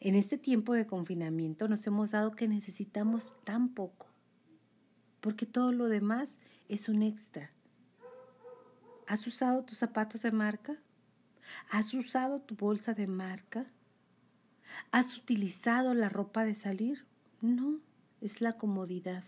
En 0.00 0.14
este 0.14 0.38
tiempo 0.38 0.74
de 0.74 0.86
confinamiento 0.86 1.68
nos 1.68 1.86
hemos 1.86 2.12
dado 2.12 2.32
que 2.32 2.48
necesitamos 2.48 3.34
tan 3.44 3.70
poco, 3.70 4.06
porque 5.20 5.46
todo 5.46 5.72
lo 5.72 5.88
demás 5.88 6.38
es 6.68 6.88
un 6.88 7.02
extra. 7.02 7.50
¿Has 9.06 9.26
usado 9.26 9.64
tus 9.64 9.78
zapatos 9.78 10.22
de 10.22 10.32
marca? 10.32 10.76
¿Has 11.70 11.94
usado 11.94 12.40
tu 12.40 12.54
bolsa 12.54 12.94
de 12.94 13.06
marca? 13.06 13.66
¿Has 14.92 15.16
utilizado 15.16 15.94
la 15.94 16.08
ropa 16.08 16.44
de 16.44 16.54
salir? 16.54 17.04
No, 17.40 17.80
es 18.20 18.40
la 18.40 18.52
comodidad. 18.52 19.24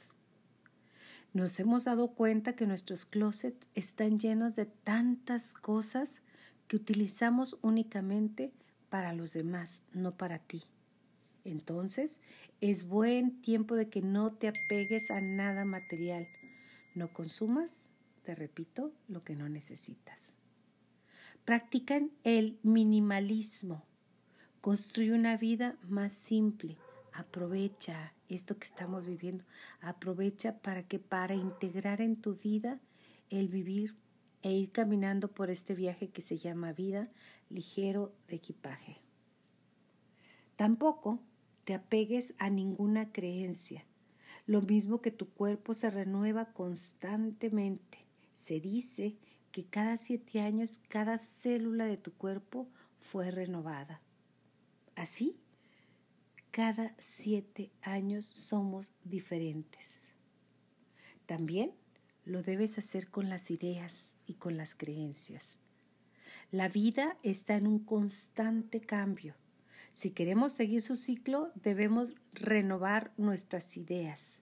Nos 1.32 1.58
hemos 1.60 1.84
dado 1.84 2.08
cuenta 2.08 2.54
que 2.54 2.66
nuestros 2.66 3.06
closets 3.06 3.66
están 3.74 4.18
llenos 4.18 4.54
de 4.54 4.66
tantas 4.66 5.54
cosas 5.54 6.22
que 6.68 6.76
utilizamos 6.76 7.56
únicamente 7.62 8.52
para 8.90 9.14
los 9.14 9.32
demás, 9.32 9.82
no 9.94 10.16
para 10.16 10.38
ti. 10.38 10.64
Entonces, 11.44 12.20
es 12.60 12.86
buen 12.86 13.40
tiempo 13.40 13.76
de 13.76 13.88
que 13.88 14.02
no 14.02 14.32
te 14.32 14.48
apegues 14.48 15.10
a 15.10 15.22
nada 15.22 15.64
material. 15.64 16.28
No 16.94 17.12
consumas, 17.14 17.88
te 18.24 18.34
repito, 18.34 18.92
lo 19.08 19.24
que 19.24 19.34
no 19.34 19.48
necesitas. 19.48 20.34
Practican 21.46 22.10
el 22.24 22.58
minimalismo. 22.62 23.86
Construye 24.60 25.12
una 25.12 25.38
vida 25.38 25.78
más 25.88 26.12
simple. 26.12 26.76
Aprovecha 27.12 28.12
esto 28.32 28.58
que 28.58 28.64
estamos 28.64 29.06
viviendo. 29.06 29.44
Aprovecha 29.80 30.58
para 30.58 30.82
que 30.82 30.98
para 30.98 31.34
integrar 31.34 32.00
en 32.00 32.16
tu 32.16 32.34
vida 32.34 32.80
el 33.30 33.48
vivir 33.48 33.96
e 34.42 34.52
ir 34.52 34.72
caminando 34.72 35.28
por 35.28 35.50
este 35.50 35.74
viaje 35.74 36.08
que 36.08 36.22
se 36.22 36.38
llama 36.38 36.72
vida 36.72 37.08
ligero 37.48 38.12
de 38.28 38.36
equipaje. 38.36 38.98
Tampoco 40.56 41.20
te 41.64 41.74
apegues 41.74 42.34
a 42.38 42.50
ninguna 42.50 43.12
creencia. 43.12 43.84
Lo 44.46 44.62
mismo 44.62 45.00
que 45.00 45.10
tu 45.10 45.28
cuerpo 45.28 45.74
se 45.74 45.90
renueva 45.90 46.46
constantemente. 46.46 47.98
Se 48.34 48.60
dice 48.60 49.16
que 49.52 49.64
cada 49.64 49.96
siete 49.96 50.40
años 50.40 50.80
cada 50.88 51.18
célula 51.18 51.84
de 51.86 51.96
tu 51.96 52.12
cuerpo 52.12 52.68
fue 52.98 53.30
renovada. 53.30 54.00
Así 54.96 55.36
cada 56.52 56.94
siete 56.98 57.72
años 57.80 58.26
somos 58.26 58.92
diferentes. 59.04 60.12
También 61.24 61.72
lo 62.26 62.42
debes 62.42 62.76
hacer 62.78 63.08
con 63.08 63.30
las 63.30 63.50
ideas 63.50 64.10
y 64.26 64.34
con 64.34 64.58
las 64.58 64.74
creencias. 64.74 65.58
La 66.50 66.68
vida 66.68 67.16
está 67.22 67.56
en 67.56 67.66
un 67.66 67.78
constante 67.78 68.82
cambio. 68.82 69.34
Si 69.92 70.10
queremos 70.10 70.52
seguir 70.52 70.82
su 70.82 70.98
ciclo, 70.98 71.50
debemos 71.54 72.10
renovar 72.34 73.14
nuestras 73.16 73.78
ideas. 73.78 74.40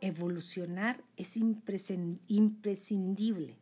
Evolucionar 0.00 1.04
es 1.18 1.36
imprescindible. 1.36 3.58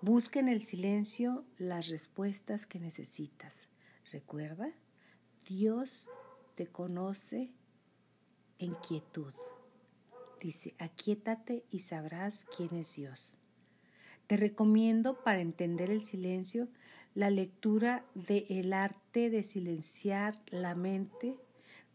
Busca 0.00 0.40
en 0.40 0.48
el 0.48 0.62
silencio 0.62 1.44
las 1.58 1.88
respuestas 1.88 2.66
que 2.66 2.80
necesitas. 2.80 3.68
Recuerda, 4.10 4.72
Dios 5.46 6.08
te 6.60 6.66
conoce 6.66 7.48
en 8.58 8.74
quietud. 8.86 9.32
Dice, 10.42 10.74
aquietate 10.78 11.64
y 11.70 11.78
sabrás 11.78 12.44
quién 12.54 12.74
es 12.74 12.96
Dios. 12.96 13.38
Te 14.26 14.36
recomiendo 14.36 15.24
para 15.24 15.40
entender 15.40 15.90
el 15.90 16.04
silencio 16.04 16.68
la 17.14 17.30
lectura 17.30 18.04
de 18.14 18.44
El 18.50 18.74
arte 18.74 19.30
de 19.30 19.42
silenciar 19.42 20.38
la 20.48 20.74
mente 20.74 21.34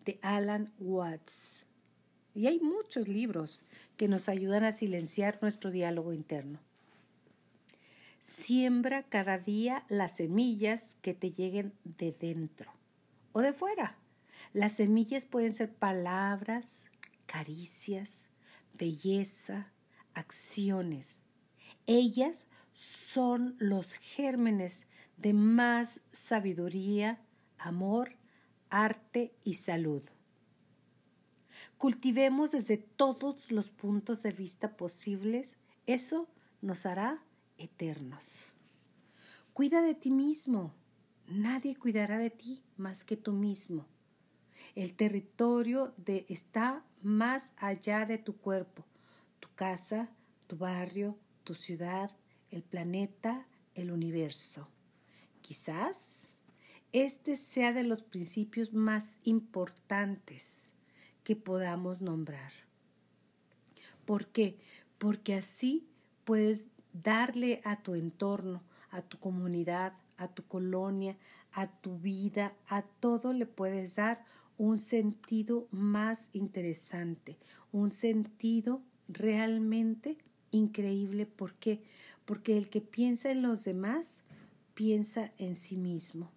de 0.03 0.17
Alan 0.23 0.73
Watts. 0.79 1.63
Y 2.33 2.47
hay 2.47 2.59
muchos 2.59 3.07
libros 3.07 3.63
que 3.97 4.07
nos 4.07 4.29
ayudan 4.29 4.63
a 4.63 4.71
silenciar 4.71 5.37
nuestro 5.43 5.69
diálogo 5.69 6.11
interno. 6.11 6.57
Siembra 8.19 9.03
cada 9.03 9.37
día 9.37 9.85
las 9.89 10.15
semillas 10.15 10.97
que 11.03 11.13
te 11.13 11.29
lleguen 11.29 11.71
de 11.83 12.11
dentro 12.11 12.71
o 13.31 13.41
de 13.41 13.53
fuera. 13.53 13.99
Las 14.55 14.71
semillas 14.71 15.25
pueden 15.25 15.53
ser 15.53 15.75
palabras, 15.75 16.77
caricias, 17.25 18.21
belleza, 18.73 19.73
acciones. 20.13 21.19
Ellas 21.87 22.47
son 22.71 23.57
los 23.59 23.95
gérmenes 23.95 24.87
de 25.17 25.33
más 25.33 25.99
sabiduría, 26.13 27.19
amor, 27.57 28.15
arte 28.69 29.35
y 29.43 29.55
salud. 29.55 30.03
Cultivemos 31.77 32.53
desde 32.53 32.77
todos 32.77 33.51
los 33.51 33.69
puntos 33.69 34.23
de 34.23 34.31
vista 34.31 34.77
posibles, 34.77 35.57
eso 35.85 36.29
nos 36.61 36.85
hará 36.85 37.21
eternos. 37.57 38.37
Cuida 39.51 39.81
de 39.81 39.95
ti 39.95 40.11
mismo, 40.11 40.73
nadie 41.27 41.75
cuidará 41.75 42.17
de 42.17 42.29
ti 42.29 42.63
más 42.77 43.03
que 43.03 43.17
tú 43.17 43.33
mismo. 43.33 43.85
El 44.75 44.93
territorio 44.93 45.93
de, 45.97 46.25
está 46.29 46.83
más 47.01 47.53
allá 47.57 48.05
de 48.05 48.17
tu 48.17 48.37
cuerpo, 48.37 48.85
tu 49.39 49.47
casa, 49.55 50.09
tu 50.47 50.57
barrio, 50.57 51.17
tu 51.43 51.55
ciudad, 51.55 52.11
el 52.51 52.61
planeta, 52.61 53.47
el 53.73 53.91
universo. 53.91 54.67
Quizás 55.41 56.41
este 56.91 57.35
sea 57.35 57.73
de 57.73 57.83
los 57.83 58.03
principios 58.03 58.73
más 58.73 59.19
importantes 59.23 60.71
que 61.23 61.35
podamos 61.35 62.01
nombrar. 62.01 62.51
¿Por 64.05 64.27
qué? 64.27 64.57
Porque 64.97 65.35
así 65.35 65.87
puedes 66.23 66.71
darle 66.93 67.61
a 67.63 67.81
tu 67.81 67.95
entorno, 67.95 68.63
a 68.91 69.01
tu 69.01 69.19
comunidad, 69.19 69.93
a 70.17 70.27
tu 70.29 70.45
colonia, 70.47 71.17
a 71.51 71.67
tu 71.67 71.97
vida, 71.97 72.53
a 72.67 72.83
todo 72.83 73.33
le 73.33 73.45
puedes 73.45 73.95
dar 73.95 74.23
un 74.57 74.77
sentido 74.77 75.67
más 75.71 76.29
interesante, 76.33 77.37
un 77.71 77.89
sentido 77.89 78.81
realmente 79.07 80.17
increíble. 80.51 81.25
¿Por 81.25 81.55
qué? 81.55 81.81
Porque 82.25 82.57
el 82.57 82.69
que 82.69 82.81
piensa 82.81 83.31
en 83.31 83.41
los 83.41 83.63
demás, 83.65 84.23
piensa 84.73 85.31
en 85.37 85.55
sí 85.55 85.77
mismo. 85.77 86.31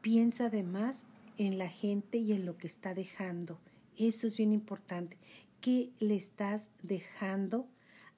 Piensa 0.00 0.46
además 0.46 1.06
en 1.38 1.58
la 1.58 1.68
gente 1.68 2.18
y 2.18 2.32
en 2.32 2.46
lo 2.46 2.56
que 2.56 2.66
está 2.66 2.94
dejando. 2.94 3.58
Eso 3.96 4.26
es 4.26 4.36
bien 4.36 4.52
importante. 4.52 5.16
¿Qué 5.60 5.90
le 5.98 6.16
estás 6.16 6.70
dejando 6.82 7.68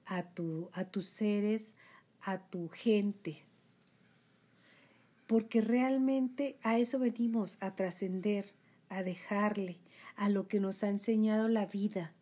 a, 0.05 0.23
tu, 0.23 0.69
a 0.73 0.85
tus 0.85 1.07
seres, 1.07 1.75
a 2.21 2.39
tu 2.39 2.69
gente? 2.69 3.43
Porque 5.25 5.61
realmente 5.61 6.57
a 6.63 6.79
eso 6.79 6.99
venimos, 6.99 7.57
a 7.61 7.75
trascender, 7.75 8.53
a 8.89 9.03
dejarle 9.03 9.79
a 10.15 10.29
lo 10.29 10.47
que 10.47 10.59
nos 10.59 10.83
ha 10.83 10.89
enseñado 10.89 11.47
la 11.47 11.65
vida. 11.65 12.13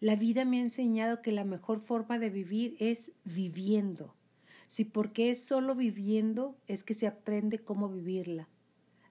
La 0.00 0.16
vida 0.16 0.44
me 0.44 0.58
ha 0.58 0.62
enseñado 0.62 1.22
que 1.22 1.32
la 1.32 1.44
mejor 1.44 1.80
forma 1.80 2.18
de 2.18 2.30
vivir 2.30 2.76
es 2.78 3.12
viviendo. 3.24 4.14
Si 4.66 4.84
porque 4.84 5.30
es 5.30 5.44
solo 5.44 5.74
viviendo 5.74 6.56
es 6.66 6.82
que 6.82 6.94
se 6.94 7.06
aprende 7.06 7.58
cómo 7.58 7.88
vivirla. 7.88 8.48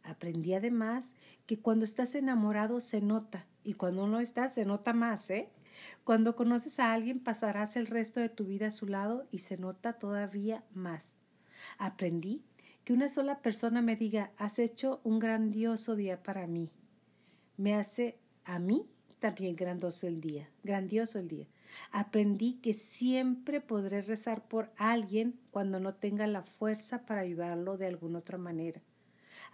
Aprendí 0.03 0.53
además 0.53 1.15
que 1.45 1.59
cuando 1.59 1.85
estás 1.85 2.15
enamorado 2.15 2.81
se 2.81 3.01
nota 3.01 3.45
y 3.63 3.73
cuando 3.73 4.07
no 4.07 4.19
estás 4.19 4.53
se 4.53 4.65
nota 4.65 4.93
más, 4.93 5.29
¿eh? 5.29 5.49
Cuando 6.03 6.35
conoces 6.35 6.79
a 6.79 6.93
alguien 6.93 7.19
pasarás 7.19 7.75
el 7.75 7.87
resto 7.87 8.19
de 8.19 8.29
tu 8.29 8.45
vida 8.45 8.67
a 8.67 8.71
su 8.71 8.85
lado 8.85 9.27
y 9.31 9.39
se 9.39 9.57
nota 9.57 9.93
todavía 9.93 10.63
más. 10.73 11.15
Aprendí 11.77 12.43
que 12.83 12.93
una 12.93 13.09
sola 13.09 13.41
persona 13.41 13.81
me 13.81 13.95
diga, 13.95 14.31
has 14.37 14.59
hecho 14.59 14.99
un 15.03 15.19
grandioso 15.19 15.95
día 15.95 16.21
para 16.21 16.45
mí 16.47 16.69
me 17.57 17.75
hace 17.75 18.17
a 18.45 18.59
mí 18.59 18.87
también 19.19 19.55
grandioso 19.55 20.07
el 20.07 20.19
día, 20.19 20.49
grandioso 20.63 21.19
el 21.19 21.27
día. 21.27 21.47
Aprendí 21.91 22.55
que 22.55 22.73
siempre 22.73 23.61
podré 23.61 24.01
rezar 24.01 24.47
por 24.47 24.71
alguien 24.77 25.39
cuando 25.49 25.79
no 25.79 25.95
tenga 25.95 26.27
la 26.27 26.43
fuerza 26.43 27.05
para 27.05 27.21
ayudarlo 27.21 27.77
de 27.77 27.87
alguna 27.87 28.19
otra 28.19 28.37
manera. 28.37 28.81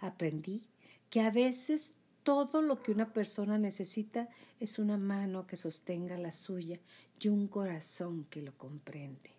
Aprendí 0.00 0.68
que 1.08 1.20
a 1.20 1.30
veces 1.30 1.94
todo 2.22 2.62
lo 2.62 2.80
que 2.80 2.92
una 2.92 3.12
persona 3.12 3.58
necesita 3.58 4.28
es 4.58 4.78
una 4.78 4.96
mano 4.96 5.46
que 5.46 5.56
sostenga 5.56 6.18
la 6.18 6.32
suya 6.32 6.80
y 7.20 7.28
un 7.28 7.48
corazón 7.48 8.24
que 8.24 8.42
lo 8.42 8.56
comprende. 8.56 9.34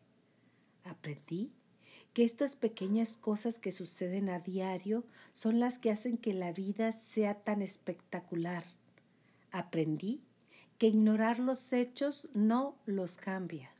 Aprendí 0.83 1.51
que 2.13 2.23
estas 2.23 2.55
pequeñas 2.55 3.17
cosas 3.17 3.57
que 3.57 3.71
suceden 3.71 4.29
a 4.29 4.39
diario 4.39 5.05
son 5.33 5.59
las 5.59 5.77
que 5.77 5.91
hacen 5.91 6.17
que 6.17 6.33
la 6.33 6.51
vida 6.51 6.91
sea 6.91 7.35
tan 7.35 7.61
espectacular. 7.61 8.65
Aprendí 9.51 10.21
que 10.77 10.87
ignorar 10.87 11.39
los 11.39 11.71
hechos 11.73 12.27
no 12.33 12.77
los 12.85 13.17
cambia. 13.17 13.71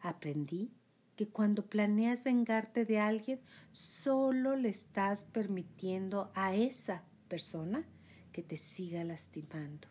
Aprendí 0.00 0.72
que 1.16 1.28
cuando 1.28 1.66
planeas 1.66 2.22
vengarte 2.24 2.84
de 2.84 2.98
alguien, 2.98 3.40
solo 3.70 4.56
le 4.56 4.68
estás 4.68 5.24
permitiendo 5.24 6.30
a 6.34 6.54
esa 6.54 7.04
persona 7.28 7.86
que 8.32 8.42
te 8.42 8.56
siga 8.56 9.02
lastimando. 9.02 9.88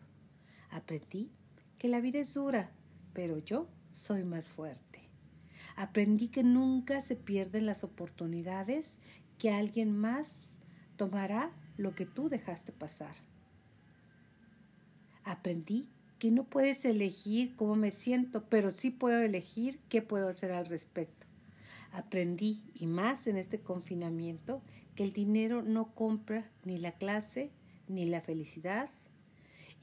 Aprendí 0.70 1.30
que 1.78 1.88
la 1.88 2.00
vida 2.00 2.20
es 2.20 2.34
dura, 2.34 2.70
pero 3.12 3.38
yo 3.38 3.68
soy 3.92 4.24
más 4.24 4.48
fuerte. 4.48 4.85
Aprendí 5.76 6.28
que 6.28 6.42
nunca 6.42 7.02
se 7.02 7.16
pierden 7.16 7.66
las 7.66 7.84
oportunidades, 7.84 8.98
que 9.38 9.50
alguien 9.50 9.96
más 9.96 10.54
tomará 10.96 11.52
lo 11.76 11.94
que 11.94 12.06
tú 12.06 12.30
dejaste 12.30 12.72
pasar. 12.72 13.14
Aprendí 15.22 15.90
que 16.18 16.30
no 16.30 16.44
puedes 16.44 16.84
elegir 16.86 17.54
cómo 17.56 17.76
me 17.76 17.90
siento, 17.90 18.44
pero 18.48 18.70
sí 18.70 18.90
puedo 18.90 19.20
elegir 19.20 19.78
qué 19.90 20.00
puedo 20.00 20.28
hacer 20.28 20.52
al 20.52 20.66
respecto. 20.66 21.26
Aprendí, 21.92 22.64
y 22.74 22.86
más 22.86 23.26
en 23.26 23.36
este 23.36 23.60
confinamiento, 23.60 24.62
que 24.94 25.04
el 25.04 25.12
dinero 25.12 25.62
no 25.62 25.94
compra 25.94 26.50
ni 26.64 26.78
la 26.78 26.92
clase 26.92 27.50
ni 27.86 28.06
la 28.06 28.20
felicidad 28.20 28.88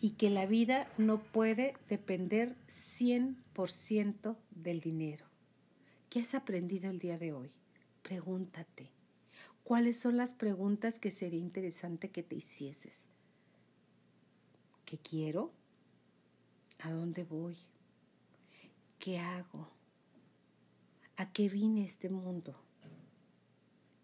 y 0.01 0.11
que 0.11 0.29
la 0.29 0.45
vida 0.45 0.87
no 0.97 1.21
puede 1.21 1.75
depender 1.87 2.55
100% 2.67 4.35
del 4.51 4.79
dinero. 4.81 5.32
¿Qué 6.13 6.19
has 6.19 6.35
aprendido 6.35 6.91
el 6.91 6.99
día 6.99 7.17
de 7.17 7.33
hoy? 7.33 7.49
Pregúntate. 8.03 8.91
¿Cuáles 9.63 9.99
son 9.99 10.15
las 10.15 10.35
preguntas 10.35 10.99
que 10.99 11.09
sería 11.09 11.39
interesante 11.39 12.11
que 12.11 12.21
te 12.21 12.35
hicieses? 12.35 13.07
¿Qué 14.85 14.99
quiero? 14.99 15.51
¿A 16.77 16.91
dónde 16.91 17.23
voy? 17.23 17.57
¿Qué 18.99 19.17
hago? 19.17 19.71
¿A 21.17 21.33
qué 21.33 21.49
vine 21.49 21.83
este 21.83 22.11
mundo? 22.11 22.53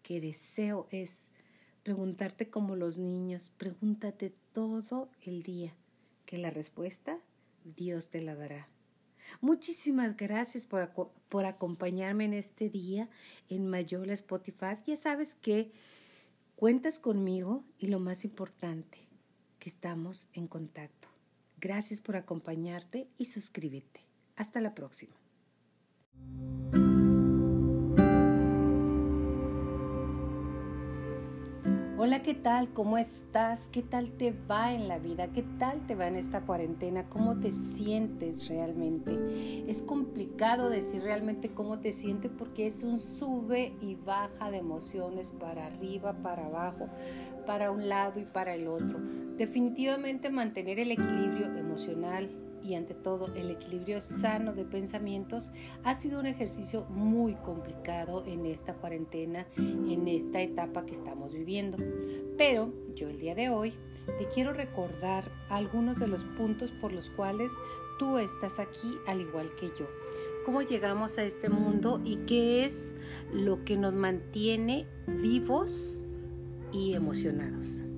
¿Qué 0.02 0.20
deseo 0.20 0.88
es 0.90 1.28
preguntarte 1.84 2.50
como 2.50 2.74
los 2.74 2.98
niños? 2.98 3.52
Pregúntate 3.56 4.34
todo 4.52 5.12
el 5.22 5.44
día, 5.44 5.76
que 6.26 6.38
la 6.38 6.50
respuesta 6.50 7.20
Dios 7.76 8.08
te 8.08 8.20
la 8.20 8.34
dará. 8.34 8.68
Muchísimas 9.40 10.16
gracias 10.16 10.66
por, 10.66 10.90
por 11.28 11.44
acompañarme 11.46 12.24
en 12.24 12.34
este 12.34 12.68
día 12.68 13.08
en 13.48 13.66
Mayola 13.68 14.12
Spotify. 14.12 14.76
Ya 14.86 14.96
sabes 14.96 15.34
que 15.34 15.72
cuentas 16.56 16.98
conmigo 16.98 17.64
y 17.78 17.88
lo 17.88 18.00
más 18.00 18.24
importante, 18.24 18.98
que 19.58 19.68
estamos 19.68 20.28
en 20.32 20.46
contacto. 20.46 21.08
Gracias 21.60 22.00
por 22.00 22.16
acompañarte 22.16 23.08
y 23.18 23.26
suscríbete. 23.26 24.00
Hasta 24.36 24.60
la 24.60 24.74
próxima. 24.74 25.14
Hola, 32.02 32.22
¿qué 32.22 32.32
tal? 32.32 32.72
¿Cómo 32.72 32.96
estás? 32.96 33.68
¿Qué 33.68 33.82
tal 33.82 34.12
te 34.12 34.32
va 34.32 34.72
en 34.72 34.88
la 34.88 34.96
vida? 34.96 35.34
¿Qué 35.34 35.42
tal 35.58 35.86
te 35.86 35.94
va 35.94 36.06
en 36.06 36.16
esta 36.16 36.40
cuarentena? 36.40 37.10
¿Cómo 37.10 37.40
te 37.40 37.52
sientes 37.52 38.48
realmente? 38.48 39.68
Es 39.68 39.82
complicado 39.82 40.70
decir 40.70 41.02
realmente 41.02 41.50
cómo 41.50 41.80
te 41.80 41.92
sientes 41.92 42.30
porque 42.38 42.64
es 42.64 42.84
un 42.84 42.98
sube 42.98 43.74
y 43.82 43.96
baja 43.96 44.50
de 44.50 44.56
emociones 44.56 45.30
para 45.30 45.66
arriba, 45.66 46.14
para 46.22 46.46
abajo, 46.46 46.88
para 47.46 47.70
un 47.70 47.86
lado 47.86 48.18
y 48.18 48.24
para 48.24 48.54
el 48.54 48.66
otro. 48.66 48.98
Definitivamente 49.36 50.30
mantener 50.30 50.78
el 50.78 50.92
equilibrio 50.92 51.54
emocional, 51.54 52.30
y 52.62 52.74
ante 52.74 52.94
todo 52.94 53.32
el 53.34 53.50
equilibrio 53.50 54.00
sano 54.00 54.52
de 54.52 54.64
pensamientos 54.64 55.50
ha 55.84 55.94
sido 55.94 56.20
un 56.20 56.26
ejercicio 56.26 56.84
muy 56.90 57.34
complicado 57.34 58.24
en 58.26 58.46
esta 58.46 58.74
cuarentena, 58.74 59.46
en 59.56 60.08
esta 60.08 60.40
etapa 60.40 60.86
que 60.86 60.92
estamos 60.92 61.32
viviendo. 61.32 61.78
Pero 62.36 62.72
yo 62.94 63.08
el 63.08 63.18
día 63.18 63.34
de 63.34 63.48
hoy 63.48 63.72
te 64.18 64.26
quiero 64.28 64.52
recordar 64.52 65.30
algunos 65.48 65.98
de 65.98 66.08
los 66.08 66.24
puntos 66.24 66.72
por 66.72 66.92
los 66.92 67.10
cuales 67.10 67.52
tú 67.98 68.18
estás 68.18 68.58
aquí 68.58 68.98
al 69.06 69.20
igual 69.20 69.50
que 69.56 69.68
yo. 69.78 69.86
Cómo 70.44 70.62
llegamos 70.62 71.18
a 71.18 71.24
este 71.24 71.48
mundo 71.48 72.00
y 72.04 72.16
qué 72.26 72.64
es 72.64 72.96
lo 73.32 73.64
que 73.64 73.76
nos 73.76 73.94
mantiene 73.94 74.86
vivos 75.06 76.04
y 76.72 76.94
emocionados. 76.94 77.89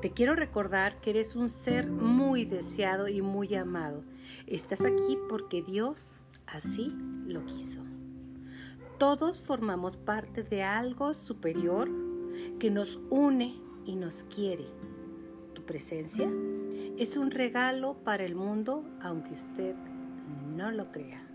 Te 0.00 0.12
quiero 0.12 0.34
recordar 0.34 0.98
que 1.02 1.10
eres 1.10 1.36
un 1.36 1.50
ser 1.50 1.86
muy 1.86 2.46
deseado 2.46 3.08
y 3.08 3.20
muy 3.20 3.54
amado. 3.54 4.02
Estás 4.46 4.80
aquí 4.80 5.18
porque 5.28 5.60
Dios 5.60 6.16
así 6.46 6.94
lo 7.26 7.44
quiso. 7.44 7.80
Todos 8.96 9.42
formamos 9.42 9.98
parte 9.98 10.42
de 10.42 10.62
algo 10.62 11.12
superior 11.12 11.90
que 12.58 12.70
nos 12.70 12.98
une 13.10 13.60
y 13.84 13.96
nos 13.96 14.24
quiere. 14.24 14.64
Tu 15.52 15.66
presencia 15.66 16.30
es 16.96 17.18
un 17.18 17.30
regalo 17.30 18.02
para 18.02 18.24
el 18.24 18.34
mundo, 18.34 18.84
aunque 19.02 19.32
usted 19.32 19.74
no 20.56 20.70
lo 20.70 20.90
crea. 20.92 21.26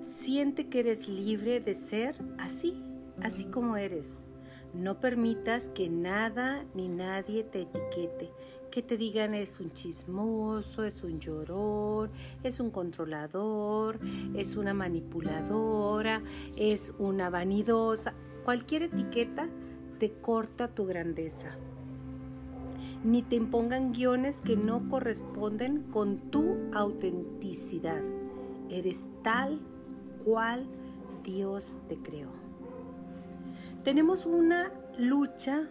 Siente 0.00 0.70
que 0.70 0.80
eres 0.80 1.06
libre 1.06 1.60
de 1.60 1.74
ser 1.74 2.16
así, 2.38 2.82
así 3.20 3.44
como 3.44 3.76
eres 3.76 4.23
no 4.74 5.00
permitas 5.00 5.68
que 5.68 5.88
nada 5.88 6.64
ni 6.74 6.88
nadie 6.88 7.44
te 7.44 7.62
etiquete, 7.62 8.30
que 8.70 8.82
te 8.82 8.96
digan 8.96 9.34
es 9.34 9.60
un 9.60 9.70
chismoso, 9.70 10.82
es 10.82 11.04
un 11.04 11.20
llorón, 11.20 12.10
es 12.42 12.58
un 12.58 12.70
controlador, 12.70 14.00
es 14.34 14.56
una 14.56 14.74
manipuladora, 14.74 16.22
es 16.56 16.92
una 16.98 17.30
vanidosa. 17.30 18.14
Cualquier 18.44 18.84
etiqueta 18.84 19.48
te 20.00 20.12
corta 20.12 20.66
tu 20.66 20.86
grandeza. 20.86 21.56
Ni 23.04 23.22
te 23.22 23.36
impongan 23.36 23.92
guiones 23.92 24.40
que 24.40 24.56
no 24.56 24.88
corresponden 24.88 25.84
con 25.84 26.18
tu 26.30 26.56
autenticidad. 26.72 28.02
Eres 28.70 29.08
tal 29.22 29.60
cual 30.24 30.66
Dios 31.22 31.76
te 31.88 31.96
creó. 31.96 32.43
Tenemos 33.84 34.24
una 34.24 34.72
lucha 34.96 35.68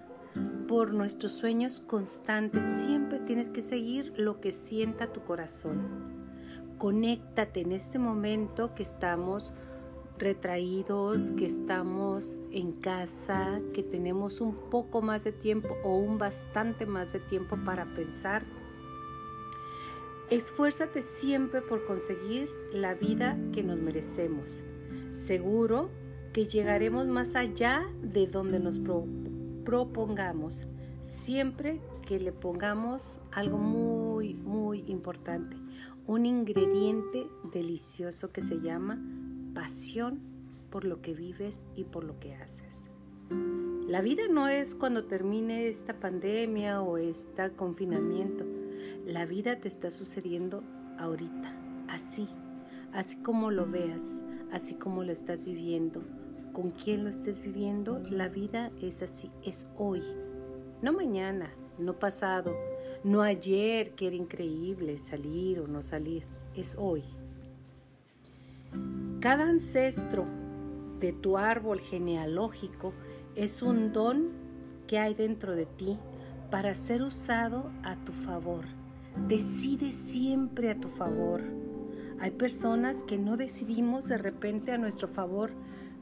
por 0.67 0.93
nuestros 0.93 1.34
sueños 1.34 1.82
constantes. 1.82 2.67
Siempre 2.67 3.17
tienes 3.17 3.49
que 3.49 3.63
seguir 3.63 4.13
lo 4.15 4.39
que 4.39 4.52
sienta 4.52 5.12
tu 5.12 5.23
corazón. 5.23 6.13
Conéctate 6.78 7.62
en 7.62 7.71
este 7.71 7.97
momento 7.97 8.76
que 8.76 8.84
estamos 8.84 9.52
retraídos, 10.19 11.32
que 11.32 11.47
estamos 11.47 12.39
en 12.52 12.73
casa, 12.73 13.60
que 13.73 13.82
tenemos 13.82 14.41
un 14.41 14.69
poco 14.69 15.02
más 15.02 15.23
de 15.23 15.32
tiempo 15.32 15.76
o 15.84 15.97
un 15.97 16.19
bastante 16.19 16.86
más 16.86 17.13
de 17.13 17.19
tiempo 17.19 17.58
para 17.65 17.95
pensar. 17.95 18.43
Esfuérzate 20.30 21.02
siempre 21.02 21.63
por 21.63 21.84
conseguir 21.86 22.47
la 22.71 22.93
vida 22.93 23.39
que 23.52 23.63
nos 23.63 23.78
merecemos. 23.78 24.63
Seguro 25.10 25.89
que 26.34 26.48
llegaremos 26.48 27.06
más 27.06 27.36
allá 27.36 27.86
de 28.02 28.26
donde 28.26 28.60
nos 28.60 28.82
propongamos, 29.63 30.65
siempre 31.00 31.80
que 32.08 32.19
le 32.19 32.32
pongamos 32.32 33.22
algo 33.32 33.60
muy, 33.60 34.34
muy 34.34 34.84
importante, 34.88 35.56
un 36.08 36.26
ingrediente 36.26 37.28
delicioso 37.54 38.32
que 38.32 38.41
se 38.41 38.60
llama 38.60 39.00
pasión 39.54 40.19
por 40.72 40.86
lo 40.86 41.04
que 41.04 41.13
vives 41.13 41.67
y 41.76 41.84
por 41.84 42.04
lo 42.04 42.19
que 42.19 42.34
haces. 42.34 42.89
La 43.88 44.02
vida 44.02 44.24
no 44.28 44.48
es 44.48 44.74
cuando 44.74 45.06
termine 45.06 45.67
esta 45.67 46.00
pandemia 46.00 46.82
o 46.82 46.98
este 46.98 47.52
confinamiento. 47.52 48.43
La 49.06 49.28
vida 49.28 49.60
te 49.60 49.67
está 49.67 49.91
sucediendo 49.91 50.63
ahorita, 50.98 51.56
así, 51.89 52.28
así 52.91 53.17
como 53.17 53.52
lo 53.52 53.67
veas, 53.67 54.24
así 54.52 54.74
como 54.74 55.04
lo 55.04 55.12
estás 55.12 55.46
viviendo 55.46 56.02
con 56.54 56.72
quién 56.72 57.04
lo 57.04 57.10
estés 57.10 57.42
viviendo, 57.42 58.00
la 58.10 58.30
vida 58.30 58.72
es 58.82 59.02
así, 59.02 59.32
es 59.44 59.68
hoy, 59.76 60.02
no 60.82 60.94
mañana, 60.94 61.52
no 61.80 61.98
pasado, 61.98 62.56
no 63.04 63.22
ayer 63.22 63.96
que 63.96 64.08
era 64.08 64.16
increíble 64.16 64.98
salir 65.00 65.60
o 65.60 65.68
no 65.68 65.82
salir, 65.82 66.24
es 66.56 66.76
hoy. 66.80 67.04
Cada 69.20 69.50
ancestro 69.50 70.26
de 71.00 71.12
tu 71.12 71.38
árbol 71.38 71.80
genealógico 71.80 72.94
es 73.36 73.62
un 73.62 73.92
don 73.92 74.30
que 74.88 75.00
hay 75.00 75.13
dentro 75.13 75.56
de 75.56 75.66
ti 75.66 75.98
para 76.52 76.76
ser 76.76 77.02
usado 77.02 77.72
a 77.84 77.96
tu 77.96 78.12
favor. 78.12 78.66
Decide 79.28 79.92
siempre 79.92 80.70
a 80.70 80.80
tu 80.80 80.88
favor. 80.88 81.42
Hay 82.20 82.32
personas 82.32 83.04
que 83.04 83.18
no 83.18 83.38
decidimos 83.38 84.08
de 84.08 84.18
repente 84.18 84.72
a 84.72 84.78
nuestro 84.78 85.08
favor 85.08 85.52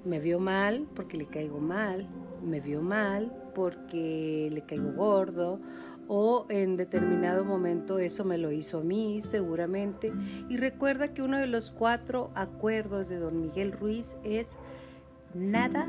me 0.04 0.20
vio 0.20 0.40
mal 0.40 0.88
porque 0.96 1.18
le 1.18 1.26
caigo 1.26 1.60
mal, 1.60 2.08
me 2.44 2.60
vio 2.60 2.82
mal 2.82 3.32
porque 3.54 4.50
le 4.52 4.62
caigo 4.62 4.92
gordo 4.94 5.60
o 6.08 6.46
en 6.50 6.76
determinado 6.76 7.46
momento 7.46 8.00
eso 8.00 8.26
me 8.26 8.38
lo 8.38 8.52
hizo 8.52 8.80
a 8.80 8.84
mí 8.84 9.22
seguramente. 9.22 10.12
Y 10.50 10.58
recuerda 10.58 11.14
que 11.14 11.22
uno 11.22 11.38
de 11.38 11.48
los 11.48 11.72
cuatro 11.72 12.32
acuerdos 12.36 13.08
de 13.08 13.18
don 13.18 13.42
Miguel 13.42 13.72
Ruiz 13.72 14.18
es 14.24 14.58
nada 15.34 15.88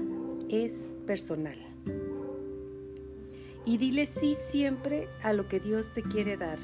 es 0.48 0.86
personal. 1.06 1.58
Y 3.64 3.78
dile 3.78 4.06
sí 4.06 4.34
siempre 4.34 5.08
a 5.22 5.32
lo 5.32 5.48
que 5.48 5.60
Dios 5.60 5.92
te 5.92 6.02
quiere 6.02 6.36
dar, 6.36 6.58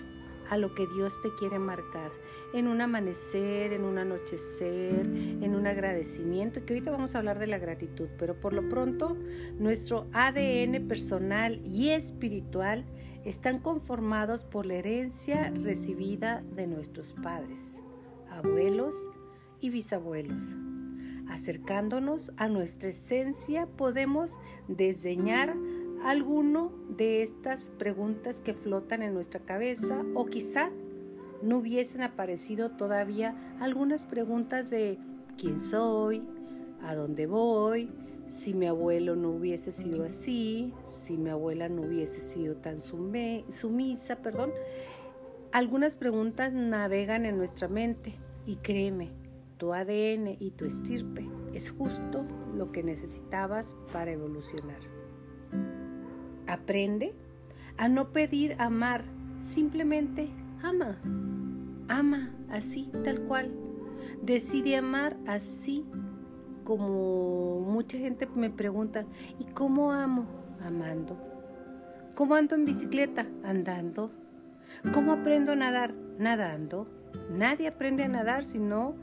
a 0.50 0.56
lo 0.56 0.74
que 0.74 0.86
Dios 0.86 1.20
te 1.22 1.34
quiere 1.34 1.58
marcar, 1.58 2.10
en 2.54 2.68
un 2.68 2.80
amanecer, 2.80 3.72
en 3.72 3.84
un 3.84 3.98
anochecer, 3.98 5.06
en 5.06 5.54
un 5.54 5.66
agradecimiento, 5.66 6.64
que 6.64 6.74
ahorita 6.74 6.90
vamos 6.90 7.14
a 7.14 7.18
hablar 7.18 7.38
de 7.38 7.46
la 7.46 7.58
gratitud, 7.58 8.08
pero 8.18 8.40
por 8.40 8.54
lo 8.54 8.68
pronto 8.68 9.16
nuestro 9.58 10.06
ADN 10.12 10.88
personal 10.88 11.60
y 11.64 11.90
espiritual 11.90 12.84
están 13.24 13.58
conformados 13.58 14.44
por 14.44 14.64
la 14.64 14.74
herencia 14.74 15.50
recibida 15.50 16.42
de 16.54 16.66
nuestros 16.66 17.14
padres, 17.22 17.82
abuelos 18.30 18.94
y 19.60 19.70
bisabuelos. 19.70 20.54
Acercándonos 21.28 22.32
a 22.38 22.48
nuestra 22.48 22.88
esencia 22.88 23.66
podemos 23.66 24.38
desdeñar 24.66 25.54
alguno 26.02 26.72
de 26.88 27.22
estas 27.22 27.70
preguntas 27.70 28.40
que 28.40 28.54
flotan 28.54 29.02
en 29.02 29.14
nuestra 29.14 29.40
cabeza 29.40 30.04
o 30.14 30.26
quizás 30.26 30.72
no 31.42 31.58
hubiesen 31.58 32.02
aparecido 32.02 32.70
todavía 32.70 33.56
algunas 33.60 34.06
preguntas 34.06 34.70
de 34.70 34.98
quién 35.36 35.60
soy, 35.60 36.22
a 36.82 36.94
dónde 36.94 37.26
voy, 37.26 37.90
si 38.28 38.54
mi 38.54 38.66
abuelo 38.66 39.16
no 39.16 39.30
hubiese 39.30 39.72
sido 39.72 40.04
así, 40.04 40.72
si 40.84 41.16
mi 41.16 41.30
abuela 41.30 41.68
no 41.68 41.82
hubiese 41.82 42.20
sido 42.20 42.56
tan 42.56 42.80
sumisa, 42.80 44.16
perdón. 44.16 44.52
Algunas 45.52 45.96
preguntas 45.96 46.54
navegan 46.54 47.24
en 47.24 47.38
nuestra 47.38 47.68
mente 47.68 48.14
y 48.44 48.56
créeme, 48.56 49.10
tu 49.56 49.72
ADN 49.72 50.36
y 50.38 50.50
tu 50.50 50.66
estirpe 50.66 51.26
es 51.54 51.70
justo 51.70 52.26
lo 52.54 52.70
que 52.70 52.82
necesitabas 52.82 53.76
para 53.92 54.12
evolucionar. 54.12 54.97
Aprende 56.48 57.14
a 57.76 57.88
no 57.88 58.12
pedir 58.12 58.56
amar, 58.58 59.04
simplemente 59.40 60.30
ama. 60.62 60.98
Ama 61.88 62.34
así, 62.50 62.90
tal 63.04 63.20
cual. 63.22 63.52
Decide 64.22 64.76
amar 64.76 65.16
así 65.26 65.84
como 66.64 67.60
mucha 67.60 67.96
gente 67.96 68.26
me 68.34 68.50
pregunta, 68.50 69.06
¿y 69.38 69.44
cómo 69.44 69.92
amo? 69.92 70.26
Amando. 70.60 71.16
¿Cómo 72.14 72.34
ando 72.34 72.56
en 72.56 72.64
bicicleta? 72.64 73.26
Andando. 73.44 74.10
¿Cómo 74.92 75.12
aprendo 75.12 75.52
a 75.52 75.56
nadar? 75.56 75.94
Nadando. 76.18 76.88
Nadie 77.30 77.68
aprende 77.68 78.04
a 78.04 78.08
nadar 78.08 78.44
si 78.44 78.58
no 78.58 78.96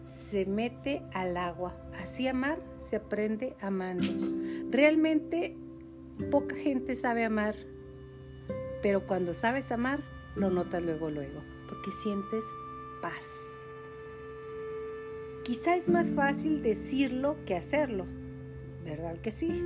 se 0.00 0.46
mete 0.46 1.02
al 1.12 1.36
agua. 1.36 1.76
Así 2.00 2.26
amar 2.26 2.58
se 2.78 2.96
aprende 2.96 3.54
amando. 3.60 4.08
Realmente 4.70 5.56
poca 6.22 6.56
gente 6.56 6.96
sabe 6.96 7.24
amar, 7.24 7.54
pero 8.82 9.06
cuando 9.06 9.34
sabes 9.34 9.72
amar, 9.72 10.00
lo 10.34 10.50
notas 10.50 10.82
luego, 10.82 11.10
luego, 11.10 11.42
porque 11.68 11.92
sientes 11.92 12.44
paz. 13.00 13.56
Quizá 15.44 15.76
es 15.76 15.88
más 15.88 16.08
fácil 16.08 16.62
decirlo 16.62 17.36
que 17.44 17.56
hacerlo, 17.56 18.06
¿verdad 18.84 19.18
que 19.18 19.32
sí? 19.32 19.62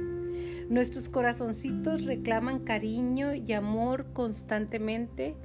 Nuestros 0.68 1.08
corazoncitos 1.08 2.04
reclaman 2.04 2.60
cariño 2.60 3.34
y 3.34 3.52
amor 3.52 4.06
constantemente, 4.12 5.36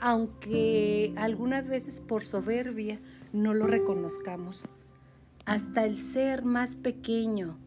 aunque 0.00 1.12
algunas 1.16 1.66
veces 1.66 2.00
por 2.00 2.24
soberbia 2.24 3.00
no 3.32 3.54
lo 3.54 3.66
reconozcamos. 3.66 4.64
Hasta 5.44 5.84
el 5.84 5.98
ser 5.98 6.44
más 6.44 6.76
pequeño, 6.76 7.58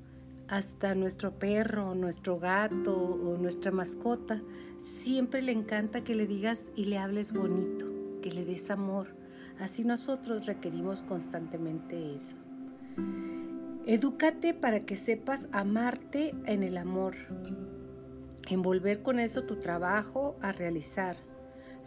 hasta 0.48 0.96
nuestro 0.96 1.38
perro, 1.40 1.96
nuestro 1.96 2.40
gato 2.40 2.96
o 2.96 3.38
nuestra 3.38 3.72
mascota, 3.72 4.42
siempre 4.78 5.42
le 5.42 5.52
encanta 5.52 6.04
que 6.04 6.16
le 6.16 6.28
digas 6.28 6.72
y 6.76 6.86
le 6.86 6.98
hables 6.98 7.34
bonito, 7.34 7.86
que 8.22 8.32
le 8.32 8.46
des 8.46 8.70
amor. 8.70 9.16
Así 9.60 9.84
nosotros 9.84 10.46
requerimos 10.46 11.02
constantemente 11.04 12.16
eso. 12.16 12.36
Edúcate 13.86 14.54
para 14.54 14.82
que 14.82 14.96
sepas 14.96 15.50
amarte 15.52 16.36
en 16.46 16.64
el 16.64 16.78
amor, 16.78 17.16
envolver 18.50 19.02
con 19.02 19.20
eso 19.20 19.44
tu 19.44 19.58
trabajo 19.58 20.38
a 20.42 20.52
realizar 20.52 21.18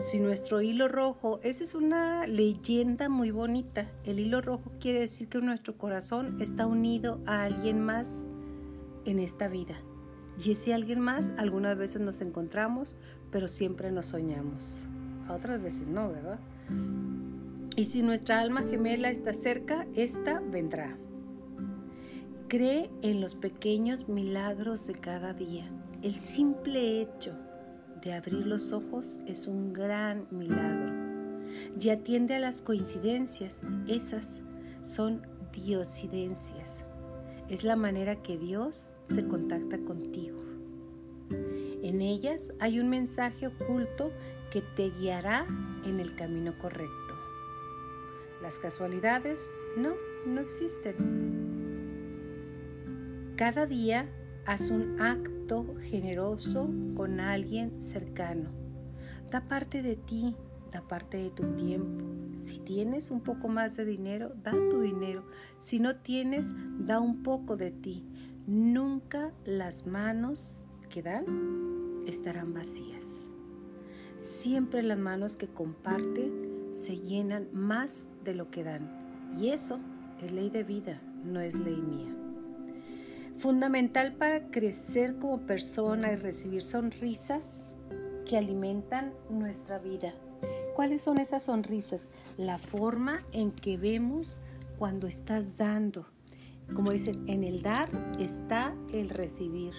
si 0.00 0.18
nuestro 0.18 0.62
hilo 0.62 0.88
rojo, 0.88 1.40
esa 1.42 1.62
es 1.62 1.74
una 1.74 2.26
leyenda 2.26 3.10
muy 3.10 3.30
bonita. 3.30 3.86
El 4.04 4.18
hilo 4.18 4.40
rojo 4.40 4.72
quiere 4.80 5.00
decir 5.00 5.28
que 5.28 5.42
nuestro 5.42 5.76
corazón 5.76 6.40
está 6.40 6.66
unido 6.66 7.20
a 7.26 7.42
alguien 7.42 7.80
más 7.80 8.24
en 9.04 9.18
esta 9.18 9.48
vida. 9.48 9.76
Y 10.42 10.52
ese 10.52 10.72
alguien 10.72 11.00
más, 11.00 11.32
algunas 11.36 11.76
veces 11.76 12.00
nos 12.00 12.20
encontramos, 12.20 12.96
pero 13.30 13.48
siempre 13.48 13.92
nos 13.92 14.06
soñamos. 14.06 14.80
Otras 15.28 15.62
veces 15.62 15.88
no, 15.88 16.10
¿verdad? 16.10 16.40
Y 17.76 17.84
si 17.84 18.02
nuestra 18.02 18.40
alma 18.40 18.62
gemela 18.62 19.10
está 19.10 19.32
cerca, 19.32 19.86
esta 19.94 20.40
vendrá. 20.40 20.96
Cree 22.48 22.90
en 23.02 23.20
los 23.20 23.34
pequeños 23.34 24.08
milagros 24.08 24.86
de 24.86 24.94
cada 24.94 25.32
día. 25.32 25.70
El 26.02 26.16
simple 26.16 27.00
hecho 27.00 27.32
de 28.02 28.12
abrir 28.12 28.46
los 28.46 28.72
ojos 28.72 29.20
es 29.26 29.46
un 29.46 29.72
gran 29.72 30.26
milagro. 30.30 30.92
Y 31.80 31.90
atiende 31.90 32.34
a 32.34 32.40
las 32.40 32.62
coincidencias, 32.62 33.62
esas 33.86 34.42
son 34.82 35.22
diosidencias. 35.52 36.84
Es 37.50 37.64
la 37.64 37.74
manera 37.74 38.22
que 38.22 38.38
Dios 38.38 38.96
se 39.06 39.26
contacta 39.26 39.76
contigo. 39.78 40.40
En 41.82 42.00
ellas 42.00 42.52
hay 42.60 42.78
un 42.78 42.88
mensaje 42.88 43.48
oculto 43.48 44.12
que 44.52 44.62
te 44.62 44.90
guiará 44.90 45.48
en 45.84 45.98
el 45.98 46.14
camino 46.14 46.56
correcto. 46.58 46.94
Las 48.40 48.60
casualidades 48.60 49.52
no, 49.76 49.94
no 50.26 50.40
existen. 50.40 50.94
Cada 53.34 53.66
día 53.66 54.08
haz 54.46 54.70
un 54.70 55.00
acto 55.00 55.74
generoso 55.80 56.70
con 56.94 57.18
alguien 57.18 57.82
cercano. 57.82 58.52
Da 59.28 59.48
parte 59.48 59.82
de 59.82 59.96
ti, 59.96 60.36
da 60.70 60.82
parte 60.82 61.16
de 61.16 61.30
tu 61.30 61.42
tiempo. 61.56 62.04
Si 62.36 62.58
tienes 62.58 63.10
un 63.10 63.20
poco 63.20 63.48
más 63.48 63.76
de 63.76 63.84
dinero, 63.84 64.32
da 64.42 64.52
tu 64.52 64.80
dinero. 64.80 65.24
Si 65.58 65.78
no 65.78 65.96
tienes, 65.96 66.54
da 66.78 67.00
un 67.00 67.22
poco 67.22 67.56
de 67.56 67.70
ti. 67.70 68.04
Nunca 68.46 69.32
las 69.44 69.86
manos 69.86 70.66
que 70.88 71.02
dan 71.02 71.24
estarán 72.06 72.54
vacías. 72.54 73.28
Siempre 74.18 74.82
las 74.82 74.98
manos 74.98 75.36
que 75.36 75.48
comparten 75.48 76.68
se 76.72 76.98
llenan 76.98 77.48
más 77.52 78.08
de 78.24 78.34
lo 78.34 78.50
que 78.50 78.64
dan. 78.64 78.90
Y 79.38 79.48
eso 79.48 79.80
es 80.22 80.32
ley 80.32 80.50
de 80.50 80.64
vida, 80.64 81.00
no 81.24 81.40
es 81.40 81.54
ley 81.56 81.80
mía. 81.80 82.14
Fundamental 83.36 84.14
para 84.14 84.50
crecer 84.50 85.16
como 85.18 85.46
persona 85.46 86.12
y 86.12 86.16
recibir 86.16 86.62
sonrisas 86.62 87.76
que 88.26 88.36
alimentan 88.36 89.12
nuestra 89.30 89.78
vida. 89.78 90.12
¿Cuáles 90.80 91.02
son 91.02 91.18
esas 91.18 91.42
sonrisas? 91.42 92.10
La 92.38 92.56
forma 92.56 93.20
en 93.32 93.52
que 93.52 93.76
vemos 93.76 94.38
cuando 94.78 95.08
estás 95.08 95.58
dando. 95.58 96.06
Como 96.74 96.90
dicen, 96.90 97.22
en 97.28 97.44
el 97.44 97.60
dar 97.60 97.90
está 98.18 98.74
el 98.90 99.10
recibir. 99.10 99.74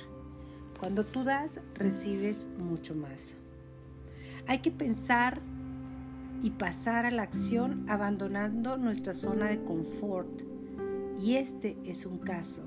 Cuando 0.79 1.03
tú 1.03 1.23
das, 1.23 1.59
recibes 1.73 2.51
mucho 2.59 2.93
más. 2.93 3.33
Hay 4.45 4.59
que 4.59 4.69
pensar 4.69 5.41
y 6.43 6.51
pasar 6.51 7.07
a 7.07 7.11
la 7.11 7.23
acción 7.23 7.83
abandonando 7.89 8.77
nuestra 8.77 9.15
zona 9.15 9.47
de 9.47 9.63
confort. 9.63 10.43
Y 11.19 11.37
este 11.37 11.77
es 11.83 12.05
un 12.05 12.19
caso. 12.19 12.61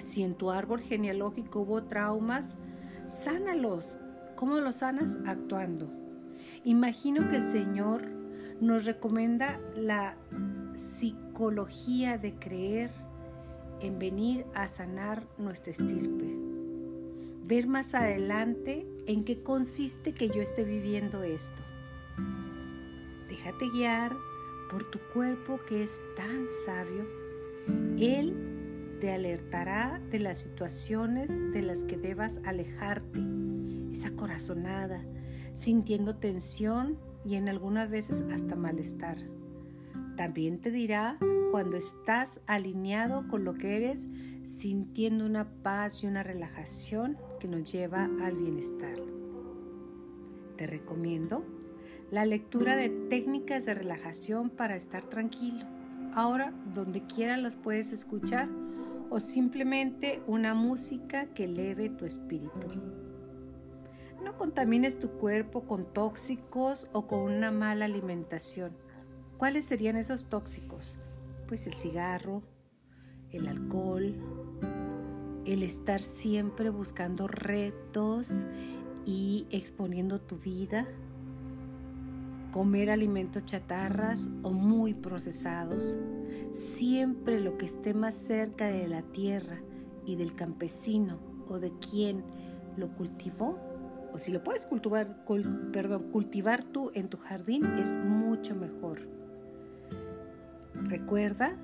Si 0.00 0.24
en 0.24 0.34
tu 0.34 0.50
árbol 0.50 0.80
genealógico 0.80 1.60
hubo 1.60 1.84
traumas, 1.84 2.56
sánalos. 3.06 4.00
¿Cómo 4.34 4.58
los 4.58 4.74
sanas? 4.74 5.20
Actuando. 5.24 6.05
Imagino 6.66 7.30
que 7.30 7.36
el 7.36 7.44
Señor 7.44 8.02
nos 8.60 8.86
recomienda 8.86 9.60
la 9.76 10.16
psicología 10.74 12.18
de 12.18 12.34
creer 12.34 12.90
en 13.80 14.00
venir 14.00 14.44
a 14.52 14.66
sanar 14.66 15.22
nuestra 15.38 15.70
estirpe. 15.70 16.24
Ver 17.46 17.68
más 17.68 17.94
adelante 17.94 18.84
en 19.06 19.22
qué 19.22 19.44
consiste 19.44 20.12
que 20.12 20.26
yo 20.26 20.42
esté 20.42 20.64
viviendo 20.64 21.22
esto. 21.22 21.62
Déjate 23.28 23.70
guiar 23.70 24.16
por 24.68 24.90
tu 24.90 24.98
cuerpo 25.14 25.60
que 25.68 25.84
es 25.84 26.00
tan 26.16 26.48
sabio. 26.64 27.06
Él 27.96 28.98
te 29.00 29.12
alertará 29.12 30.00
de 30.10 30.18
las 30.18 30.38
situaciones 30.38 31.30
de 31.52 31.62
las 31.62 31.84
que 31.84 31.96
debas 31.96 32.40
alejarte, 32.44 33.20
esa 33.92 34.10
corazonada, 34.16 35.04
sintiendo 35.56 36.16
tensión 36.16 36.98
y 37.24 37.34
en 37.34 37.48
algunas 37.48 37.90
veces 37.90 38.22
hasta 38.32 38.54
malestar. 38.54 39.16
También 40.16 40.60
te 40.60 40.70
dirá 40.70 41.18
cuando 41.50 41.78
estás 41.78 42.40
alineado 42.46 43.26
con 43.28 43.44
lo 43.44 43.54
que 43.54 43.76
eres, 43.76 44.06
sintiendo 44.44 45.24
una 45.24 45.48
paz 45.62 46.04
y 46.04 46.06
una 46.06 46.22
relajación 46.22 47.16
que 47.40 47.48
nos 47.48 47.72
lleva 47.72 48.08
al 48.22 48.36
bienestar. 48.36 48.98
Te 50.56 50.66
recomiendo 50.66 51.44
la 52.10 52.26
lectura 52.26 52.76
de 52.76 52.90
técnicas 52.90 53.64
de 53.64 53.74
relajación 53.74 54.50
para 54.50 54.76
estar 54.76 55.04
tranquilo. 55.04 55.64
Ahora, 56.14 56.52
donde 56.74 57.06
quiera 57.06 57.36
las 57.38 57.56
puedes 57.56 57.92
escuchar 57.92 58.48
o 59.08 59.20
simplemente 59.20 60.22
una 60.26 60.54
música 60.54 61.26
que 61.34 61.44
eleve 61.44 61.88
tu 61.88 62.04
espíritu. 62.04 63.05
No 64.26 64.36
contamines 64.36 64.98
tu 64.98 65.10
cuerpo 65.10 65.68
con 65.68 65.84
tóxicos 65.84 66.88
o 66.92 67.06
con 67.06 67.20
una 67.20 67.52
mala 67.52 67.84
alimentación. 67.84 68.72
¿Cuáles 69.36 69.66
serían 69.66 69.94
esos 69.94 70.24
tóxicos? 70.24 70.98
Pues 71.46 71.68
el 71.68 71.74
cigarro, 71.74 72.42
el 73.30 73.46
alcohol, 73.46 74.16
el 75.44 75.62
estar 75.62 76.02
siempre 76.02 76.70
buscando 76.70 77.28
retos 77.28 78.46
y 79.04 79.46
exponiendo 79.50 80.20
tu 80.20 80.38
vida, 80.38 80.88
comer 82.50 82.90
alimentos 82.90 83.44
chatarras 83.44 84.30
o 84.42 84.50
muy 84.50 84.92
procesados, 84.92 85.96
siempre 86.50 87.38
lo 87.38 87.56
que 87.58 87.66
esté 87.66 87.94
más 87.94 88.16
cerca 88.16 88.66
de 88.66 88.88
la 88.88 89.02
tierra 89.02 89.60
y 90.04 90.16
del 90.16 90.34
campesino 90.34 91.20
o 91.48 91.60
de 91.60 91.70
quien 91.78 92.24
lo 92.76 92.88
cultivó, 92.88 93.75
o 94.12 94.18
si 94.18 94.32
lo 94.32 94.42
puedes 94.42 94.66
cultivar, 94.66 95.24
perdón, 95.72 96.10
cultivar 96.10 96.64
tú 96.64 96.90
en 96.94 97.08
tu 97.08 97.18
jardín 97.18 97.64
es 97.78 97.96
mucho 97.96 98.54
mejor. 98.54 99.00
Recuerda 100.74 101.56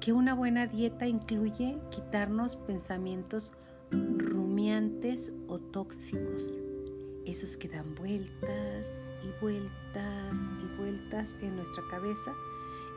que 0.00 0.12
una 0.12 0.34
buena 0.34 0.66
dieta 0.66 1.06
incluye 1.06 1.78
quitarnos 1.90 2.56
pensamientos 2.56 3.52
rumiantes 3.90 5.32
o 5.48 5.58
tóxicos, 5.58 6.56
esos 7.24 7.56
que 7.56 7.68
dan 7.68 7.94
vueltas 7.94 9.14
y 9.24 9.40
vueltas 9.40 10.34
y 10.62 10.78
vueltas 10.78 11.36
en 11.42 11.56
nuestra 11.56 11.82
cabeza 11.90 12.32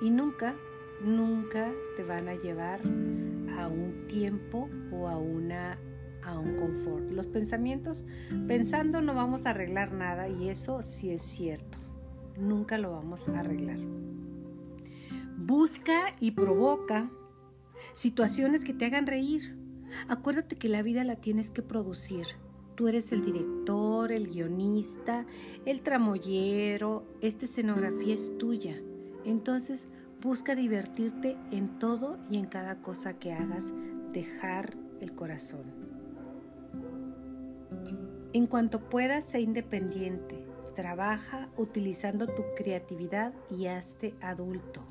y 0.02 0.10
nunca, 0.10 0.56
nunca 1.02 1.72
te 1.98 2.04
van 2.04 2.28
a 2.28 2.36
llevar 2.36 2.80
a 3.58 3.68
un 3.68 4.06
tiempo 4.08 4.70
o 4.92 5.08
a 5.08 5.18
una 5.18 5.78
a 6.24 6.38
un 6.38 6.56
confort. 6.58 7.12
Los 7.12 7.28
pensamientos, 7.28 8.06
pensando 8.48 9.02
no 9.02 9.14
vamos 9.14 9.46
a 9.46 9.52
arreglar 9.52 9.92
nada 9.92 10.30
y 10.30 10.50
eso 10.50 10.82
sí 10.82 11.12
es 11.12 11.22
cierto. 11.22 11.78
Nunca 12.38 12.78
lo 12.78 12.92
vamos 12.92 13.28
a 13.28 13.40
arreglar. 13.40 13.80
Busca 15.38 16.16
y 16.20 16.32
provoca 16.32 17.10
situaciones 17.94 18.64
que 18.64 18.74
te 18.74 18.86
hagan 18.86 19.08
reír. 19.08 19.58
Acuérdate 20.08 20.56
que 20.56 20.70
la 20.70 20.82
vida 20.82 21.04
la 21.04 21.16
tienes 21.16 21.50
que 21.52 21.62
producir. 21.62 22.26
Tú 22.76 22.88
eres 22.88 23.12
el 23.12 23.26
director, 23.26 24.12
el 24.12 24.28
guionista, 24.30 25.26
el 25.66 25.82
tramoyero. 25.82 27.04
Esta 27.20 27.46
escenografía 27.46 28.16
es 28.16 28.38
tuya. 28.38 28.82
Entonces, 29.26 29.90
busca 30.22 30.56
divertirte 30.56 31.36
en 31.52 31.80
todo 31.80 32.18
y 32.30 32.38
en 32.38 32.46
cada 32.46 32.82
cosa 32.82 33.20
que 33.20 33.34
hagas. 33.34 33.74
Dejar 34.14 34.78
el 35.02 35.14
corazón. 35.14 35.79
En 38.32 38.46
cuanto 38.46 38.80
puedas, 38.80 39.26
sé 39.26 39.42
independiente. 39.42 40.46
Trabaja 40.76 41.50
utilizando 41.58 42.28
tu 42.28 42.44
creatividad 42.56 43.34
y 43.50 43.66
hazte 43.66 44.14
adulto. 44.22 44.82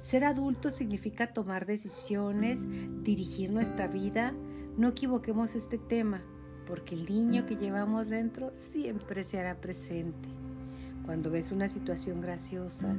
Ser 0.00 0.24
adulto 0.24 0.70
significa 0.70 1.32
tomar 1.32 1.64
decisiones, 1.64 2.66
dirigir 3.02 3.50
nuestra 3.50 3.86
vida. 3.86 4.34
No 4.76 4.88
equivoquemos 4.88 5.54
este 5.54 5.78
tema, 5.78 6.22
porque 6.66 6.94
el 6.94 7.06
niño 7.06 7.46
que 7.46 7.56
llevamos 7.56 8.10
dentro 8.10 8.50
siempre 8.52 9.24
se 9.24 9.38
hará 9.38 9.56
presente. 9.60 10.28
Cuando 11.06 11.30
ves 11.30 11.50
una 11.50 11.70
situación 11.70 12.20
graciosa, 12.20 12.94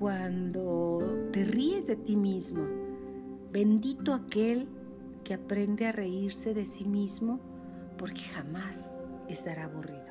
cuando 0.00 1.28
te 1.32 1.44
ríes 1.44 1.86
de 1.86 1.96
ti 1.96 2.16
mismo, 2.16 2.66
bendito 3.52 4.12
aquel 4.12 4.66
que 5.22 5.34
aprende 5.34 5.86
a 5.86 5.92
reírse 5.92 6.54
de 6.54 6.66
sí 6.66 6.84
mismo 6.84 7.51
porque 8.02 8.22
jamás 8.22 8.90
estará 9.28 9.66
aburrido. 9.66 10.02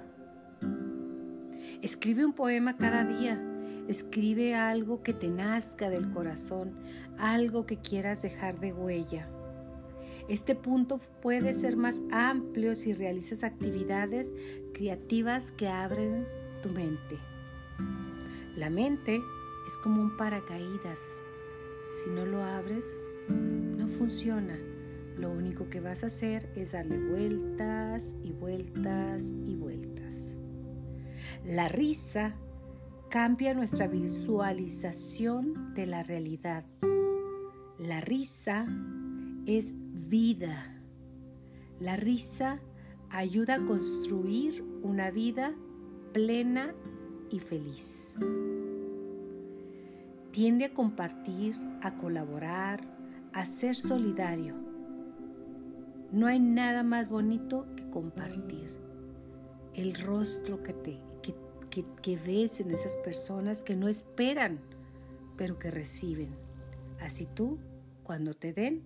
Escribe 1.81 2.23
un 2.23 2.31
poema 2.31 2.77
cada 2.77 3.03
día 3.03 3.37
Escribe 3.91 4.55
algo 4.55 5.03
que 5.03 5.11
te 5.11 5.27
nazca 5.27 5.89
del 5.89 6.11
corazón, 6.11 6.71
algo 7.17 7.65
que 7.65 7.77
quieras 7.77 8.21
dejar 8.21 8.57
de 8.57 8.71
huella. 8.71 9.27
Este 10.29 10.55
punto 10.55 10.99
puede 11.21 11.53
ser 11.53 11.75
más 11.75 12.01
amplio 12.09 12.75
si 12.75 12.93
realizas 12.93 13.43
actividades 13.43 14.31
creativas 14.73 15.51
que 15.51 15.67
abren 15.67 16.25
tu 16.63 16.69
mente. 16.69 17.17
La 18.55 18.69
mente 18.69 19.19
es 19.67 19.77
como 19.83 20.01
un 20.01 20.15
paracaídas. 20.15 20.99
Si 21.87 22.09
no 22.11 22.25
lo 22.25 22.41
abres, 22.41 22.85
no 23.27 23.89
funciona. 23.89 24.70
Lo 25.21 25.29
único 25.29 25.69
que 25.69 25.79
vas 25.79 26.03
a 26.03 26.07
hacer 26.07 26.51
es 26.55 26.71
darle 26.71 26.97
vueltas 26.97 28.17
y 28.23 28.31
vueltas 28.31 29.31
y 29.45 29.55
vueltas. 29.55 30.35
La 31.45 31.67
risa 31.67 32.33
cambia 33.07 33.53
nuestra 33.53 33.85
visualización 33.85 35.75
de 35.75 35.85
la 35.85 36.01
realidad. 36.01 36.65
La 37.77 38.01
risa 38.01 38.65
es 39.45 39.75
vida. 40.09 40.81
La 41.79 41.97
risa 41.97 42.59
ayuda 43.11 43.55
a 43.55 43.65
construir 43.67 44.63
una 44.81 45.11
vida 45.11 45.53
plena 46.13 46.73
y 47.29 47.37
feliz. 47.37 48.15
Tiende 50.31 50.65
a 50.65 50.73
compartir, 50.73 51.55
a 51.83 51.95
colaborar, 51.97 52.81
a 53.33 53.45
ser 53.45 53.75
solidario. 53.75 54.70
No 56.11 56.27
hay 56.27 56.39
nada 56.39 56.83
más 56.83 57.09
bonito 57.09 57.67
que 57.75 57.89
compartir. 57.89 58.69
El 59.73 59.95
rostro 59.95 60.61
que 60.61 60.73
te 60.73 60.99
que, 61.71 62.17
ves 62.17 62.59
en 62.59 62.71
esas 62.71 62.97
personas 62.97 63.63
que 63.63 63.75
no 63.75 63.87
esperan, 63.87 64.59
pero 65.37 65.57
que 65.57 65.71
reciben. 65.71 66.29
Así 66.99 67.25
tú, 67.25 67.57
cuando 68.03 68.33
te 68.33 68.53
den, 68.53 68.83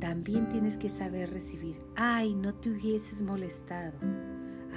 también 0.00 0.48
tienes 0.48 0.78
que 0.78 0.88
saber 0.88 1.30
recibir. 1.30 1.80
Ay, 1.96 2.34
no 2.34 2.54
te 2.54 2.70
hubieses 2.70 3.20
molestado. 3.22 3.92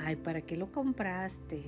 Ay, 0.04 0.16
¿para 0.16 0.42
qué 0.42 0.58
lo 0.58 0.72
compraste? 0.72 1.64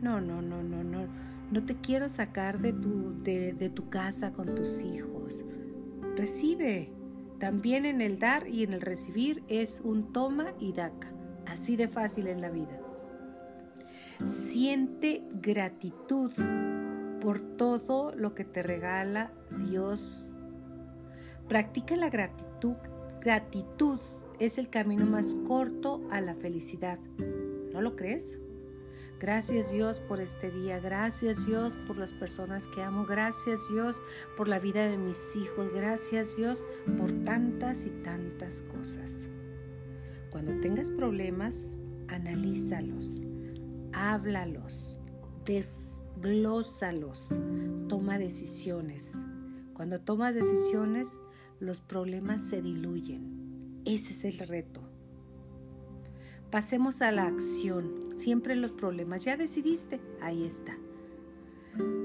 No, 0.00 0.20
no, 0.20 0.40
no, 0.40 0.62
no, 0.62 0.82
no. 0.84 1.06
No 1.50 1.64
te 1.64 1.76
quiero 1.76 2.08
sacar 2.08 2.58
de 2.58 2.72
tu, 2.72 3.22
de, 3.22 3.52
de 3.52 3.68
tu 3.70 3.88
casa 3.88 4.32
con 4.32 4.54
tus 4.54 4.82
hijos. 4.82 5.44
Recibe. 6.16 6.95
También 7.38 7.84
en 7.84 8.00
el 8.00 8.18
dar 8.18 8.48
y 8.48 8.62
en 8.62 8.72
el 8.72 8.80
recibir 8.80 9.42
es 9.48 9.80
un 9.84 10.12
toma 10.12 10.54
y 10.58 10.72
daca. 10.72 11.12
Así 11.46 11.76
de 11.76 11.88
fácil 11.88 12.26
es 12.26 12.40
la 12.40 12.50
vida. 12.50 12.80
Siente 14.24 15.22
gratitud 15.42 16.32
por 17.20 17.40
todo 17.40 18.12
lo 18.14 18.34
que 18.34 18.44
te 18.44 18.62
regala 18.62 19.32
Dios. 19.68 20.32
Practica 21.48 21.96
la 21.96 22.08
gratitud. 22.08 22.76
Gratitud 23.20 24.00
es 24.38 24.58
el 24.58 24.68
camino 24.70 25.06
más 25.06 25.36
corto 25.46 26.06
a 26.10 26.20
la 26.20 26.34
felicidad. 26.34 26.98
¿No 27.72 27.82
lo 27.82 27.96
crees? 27.96 28.38
Gracias 29.18 29.72
Dios 29.72 29.98
por 29.98 30.20
este 30.20 30.50
día, 30.50 30.78
gracias 30.78 31.46
Dios 31.46 31.72
por 31.86 31.96
las 31.96 32.12
personas 32.12 32.66
que 32.66 32.82
amo, 32.82 33.06
gracias 33.06 33.60
Dios 33.72 34.02
por 34.36 34.46
la 34.46 34.58
vida 34.58 34.86
de 34.86 34.98
mis 34.98 35.34
hijos, 35.36 35.72
gracias 35.72 36.36
Dios 36.36 36.62
por 36.98 37.10
tantas 37.24 37.86
y 37.86 37.90
tantas 37.90 38.60
cosas. 38.60 39.26
Cuando 40.30 40.60
tengas 40.60 40.90
problemas, 40.90 41.70
analízalos, 42.08 43.22
háblalos, 43.94 44.98
desglósalos, 45.46 47.30
toma 47.88 48.18
decisiones. 48.18 49.12
Cuando 49.72 49.98
tomas 49.98 50.34
decisiones, 50.34 51.18
los 51.58 51.80
problemas 51.80 52.42
se 52.42 52.60
diluyen. 52.60 53.80
Ese 53.86 54.12
es 54.12 54.24
el 54.24 54.46
reto. 54.46 54.82
Pasemos 56.50 57.00
a 57.00 57.12
la 57.12 57.26
acción. 57.26 58.05
Siempre 58.16 58.56
los 58.56 58.72
problemas. 58.72 59.24
Ya 59.24 59.36
decidiste. 59.36 60.00
Ahí 60.22 60.44
está. 60.44 60.76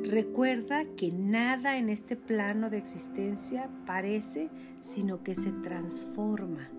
Recuerda 0.04 0.84
que 0.98 1.10
nada 1.10 1.78
en 1.78 1.90
este 1.90 2.18
plano 2.18 2.70
de 2.70 2.78
existencia 2.78 3.70
parece, 3.86 4.50
sino 4.82 5.24
que 5.24 5.36
se 5.36 5.52
transforma 5.52 6.70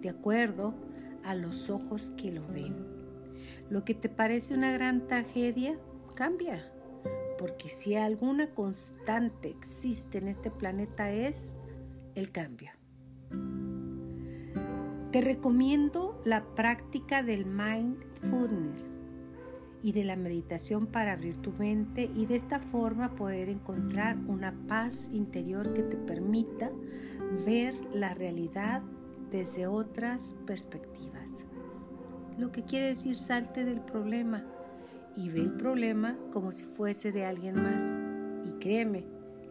de 0.00 0.08
acuerdo 0.08 0.74
a 1.22 1.36
los 1.36 1.70
ojos 1.70 2.12
que 2.16 2.32
lo 2.32 2.46
ven. 2.48 2.74
Lo 3.68 3.84
que 3.84 3.94
te 3.94 4.08
parece 4.08 4.54
una 4.54 4.72
gran 4.72 5.06
tragedia 5.06 5.78
cambia, 6.16 6.72
porque 7.38 7.68
si 7.68 7.94
alguna 7.94 8.50
constante 8.50 9.50
existe 9.50 10.18
en 10.18 10.26
este 10.26 10.50
planeta 10.50 11.12
es 11.12 11.54
el 12.16 12.32
cambio. 12.32 12.72
Te 15.12 15.20
recomiendo 15.20 16.20
la 16.24 16.44
práctica 16.56 17.22
del 17.22 17.46
mindfulness 18.22 18.88
y 19.82 19.92
de 19.92 20.04
la 20.04 20.16
meditación 20.16 20.86
para 20.86 21.12
abrir 21.12 21.40
tu 21.40 21.52
mente 21.52 22.10
y 22.14 22.26
de 22.26 22.36
esta 22.36 22.60
forma 22.60 23.16
poder 23.16 23.48
encontrar 23.48 24.18
una 24.28 24.52
paz 24.68 25.10
interior 25.12 25.72
que 25.72 25.82
te 25.82 25.96
permita 25.96 26.70
ver 27.46 27.74
la 27.94 28.12
realidad 28.12 28.82
desde 29.30 29.66
otras 29.66 30.34
perspectivas. 30.46 31.44
Lo 32.36 32.52
que 32.52 32.62
quiere 32.62 32.88
decir 32.88 33.16
salte 33.16 33.64
del 33.64 33.80
problema 33.80 34.44
y 35.16 35.30
ve 35.30 35.40
el 35.40 35.52
problema 35.52 36.18
como 36.32 36.52
si 36.52 36.64
fuese 36.64 37.12
de 37.12 37.24
alguien 37.24 37.54
más. 37.54 37.92
Y 38.46 38.58
créeme 38.58 39.04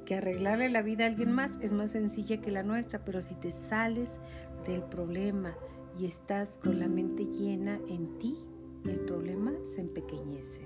que 0.06 0.16
arreglarle 0.16 0.70
la 0.70 0.82
vida 0.82 1.06
a 1.06 1.08
alguien 1.08 1.32
más 1.32 1.60
es 1.62 1.74
más 1.74 1.92
sencilla 1.92 2.42
que 2.42 2.52
la 2.52 2.64
nuestra, 2.64 3.04
pero 3.04 3.22
si 3.22 3.36
te 3.36 3.52
sales 3.52 4.20
del 4.66 4.84
problema 4.84 5.56
y 6.00 6.06
estás 6.06 6.60
con 6.64 6.80
la 6.80 6.88
mente 6.88 7.26
llena 7.26 7.80
en 7.88 8.18
ti, 8.20 8.38
el 8.86 9.00
problema 9.02 9.54
se 9.64 9.82
empequeñece. 9.82 10.62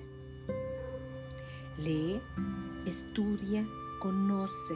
Lee, 1.77 2.21
estudia, 2.85 3.67
conoce, 3.99 4.75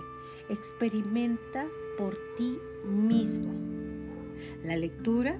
experimenta 0.50 1.68
por 1.98 2.18
ti 2.38 2.58
mismo. 2.86 3.54
La 4.64 4.76
lectura 4.76 5.40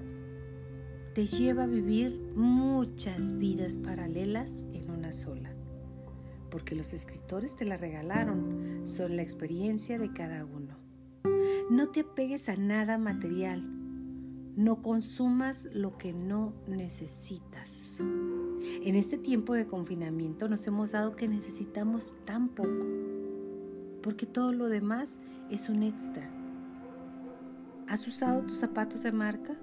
te 1.14 1.26
lleva 1.26 1.64
a 1.64 1.68
vivir 1.68 2.20
muchas 2.36 3.38
vidas 3.38 3.78
paralelas 3.78 4.66
en 4.74 4.92
una 4.92 5.12
sola, 5.12 5.52
porque 6.52 6.76
los 6.76 6.94
escritores 6.94 7.56
te 7.56 7.66
la 7.66 7.78
regalaron, 7.78 8.82
son 8.86 9.16
la 9.16 9.24
experiencia 9.24 9.98
de 9.98 10.14
cada 10.14 10.46
uno. 10.46 10.78
No 11.72 11.90
te 11.90 12.02
apegues 12.02 12.50
a 12.50 12.56
nada 12.56 12.98
material, 12.98 13.64
no 14.56 14.82
consumas 14.82 15.68
lo 15.74 15.98
que 15.98 16.14
no 16.14 16.54
necesitas. 16.68 17.77
En 18.00 18.96
este 18.96 19.18
tiempo 19.18 19.54
de 19.54 19.68
confinamiento 19.68 20.48
nos 20.48 20.66
hemos 20.68 20.92
dado 20.92 21.16
que 21.16 21.28
necesitamos 21.28 22.14
tan 22.26 22.50
poco, 22.50 22.86
porque 24.02 24.26
todo 24.26 24.54
lo 24.54 24.70
demás 24.70 25.20
es 25.50 25.70
un 25.70 25.84
extra. 25.84 26.30
¿Has 27.88 28.08
usado 28.08 28.42
tus 28.42 28.58
zapatos 28.58 29.04
de 29.04 29.12
marca? 29.12 29.56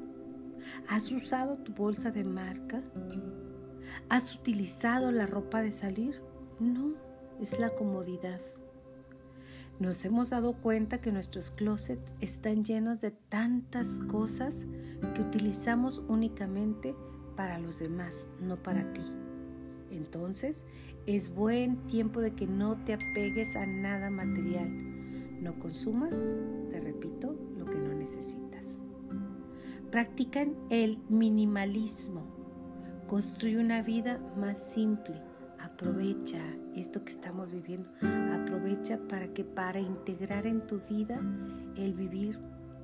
¿Has 0.89 1.12
usado 1.12 1.59
tu 1.59 1.72
bolsa 1.72 2.11
de 2.11 2.24
marca? 2.24 2.82
¿Has 4.09 4.35
utilizado 4.35 5.12
la 5.12 5.26
ropa 5.26 5.61
de 5.62 5.72
salir? 5.72 6.20
No, 6.59 6.95
es 7.41 7.59
la 7.59 7.70
comodidad. 7.70 8.41
Nos 9.78 10.05
hemos 10.05 10.30
dado 10.30 10.55
cuenta 10.55 11.01
que 11.01 11.11
nuestros 11.11 11.51
closets 11.51 12.12
están 12.20 12.64
llenos 12.64 13.01
de 13.01 13.11
tantas 13.11 14.01
cosas 14.01 14.66
que 15.14 15.20
utilizamos 15.20 16.03
únicamente 16.09 16.95
para 17.37 17.59
los 17.59 17.78
demás, 17.78 18.28
no 18.41 18.62
para 18.62 18.93
ti. 18.93 19.03
Entonces, 19.91 20.66
es 21.07 21.35
buen 21.35 21.87
tiempo 21.87 22.20
de 22.20 22.35
que 22.35 22.47
no 22.47 22.76
te 22.85 22.95
apegues 22.95 23.57
a 23.57 23.66
nada 23.66 24.11
material. 24.11 24.70
No 25.41 25.59
consumas, 25.59 26.32
te 26.70 26.80
repito, 26.80 27.37
lo 27.57 27.64
que 27.64 27.78
no 27.78 27.95
necesitas. 27.95 28.78
Practican 29.91 30.55
el 30.70 30.99
minimalismo. 31.09 32.26
Construye 33.07 33.59
una 33.59 33.82
vida 33.82 34.18
más 34.37 34.72
simple 34.72 35.20
aprovecha 35.74 36.39
esto 36.76 37.05
que 37.05 37.11
estamos 37.11 37.51
viviendo, 37.51 37.89
aprovecha 38.32 38.99
para 39.09 39.28
que 39.28 39.45
para 39.45 39.80
integrar 39.80 40.47
en 40.47 40.66
tu 40.66 40.80
vida 40.89 41.20
el 41.76 41.95
vivir 41.95 42.39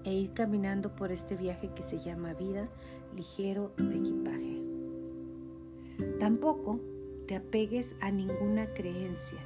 e 0.04 0.12
ir 0.12 0.32
caminando 0.32 0.96
por 0.96 1.12
este 1.12 1.36
viaje 1.36 1.70
que 1.74 1.82
se 1.82 1.98
llama 1.98 2.34
vida 2.34 2.68
ligero 3.14 3.72
de 3.76 3.96
equipaje. 3.96 4.62
Tampoco 6.18 6.80
te 7.26 7.36
apegues 7.36 7.96
a 8.00 8.10
ninguna 8.10 8.66
creencia, 8.74 9.38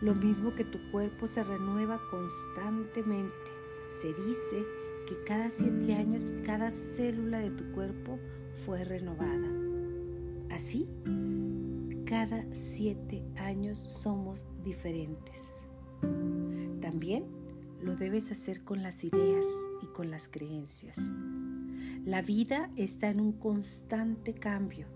lo 0.00 0.14
mismo 0.14 0.54
que 0.54 0.64
tu 0.64 0.78
cuerpo 0.90 1.26
se 1.26 1.44
renueva 1.44 2.00
constantemente. 2.10 3.32
Se 3.88 4.08
dice 4.14 4.64
que 5.06 5.22
cada 5.24 5.50
siete 5.50 5.94
años 5.94 6.32
cada 6.44 6.70
célula 6.70 7.38
de 7.38 7.50
tu 7.50 7.70
cuerpo 7.72 8.18
fue 8.52 8.84
renovada. 8.84 9.48
Así, 10.50 10.88
cada 12.06 12.44
siete 12.52 13.22
años 13.36 13.78
somos 13.78 14.46
diferentes. 14.64 15.48
También 16.80 17.24
lo 17.80 17.96
debes 17.96 18.30
hacer 18.30 18.62
con 18.62 18.82
las 18.82 19.02
ideas 19.04 19.46
y 19.82 19.86
con 19.86 20.10
las 20.10 20.28
creencias. 20.28 20.98
La 22.04 22.20
vida 22.20 22.68
está 22.74 23.10
en 23.10 23.20
un 23.20 23.30
constante 23.30 24.34
cambio. 24.34 24.88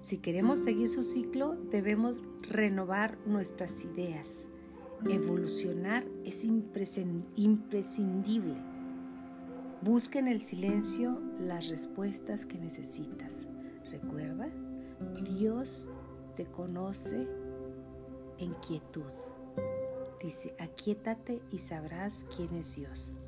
Si 0.00 0.16
queremos 0.18 0.64
seguir 0.64 0.88
su 0.88 1.04
ciclo, 1.04 1.54
debemos 1.70 2.14
renovar 2.40 3.18
nuestras 3.26 3.84
ideas. 3.84 4.46
Evolucionar 5.06 6.06
es 6.24 6.46
imprescindible. 6.46 8.54
Busca 9.82 10.18
en 10.18 10.28
el 10.28 10.40
silencio 10.40 11.20
las 11.38 11.68
respuestas 11.68 12.46
que 12.46 12.56
necesitas. 12.56 13.46
Recuerda, 13.90 14.48
Dios 15.22 15.90
te 16.36 16.46
conoce 16.46 17.28
en 18.38 18.54
quietud. 18.66 19.02
Dice, 20.22 20.54
aquietate 20.58 21.42
y 21.50 21.58
sabrás 21.58 22.24
quién 22.34 22.54
es 22.54 22.76
Dios. 22.76 23.18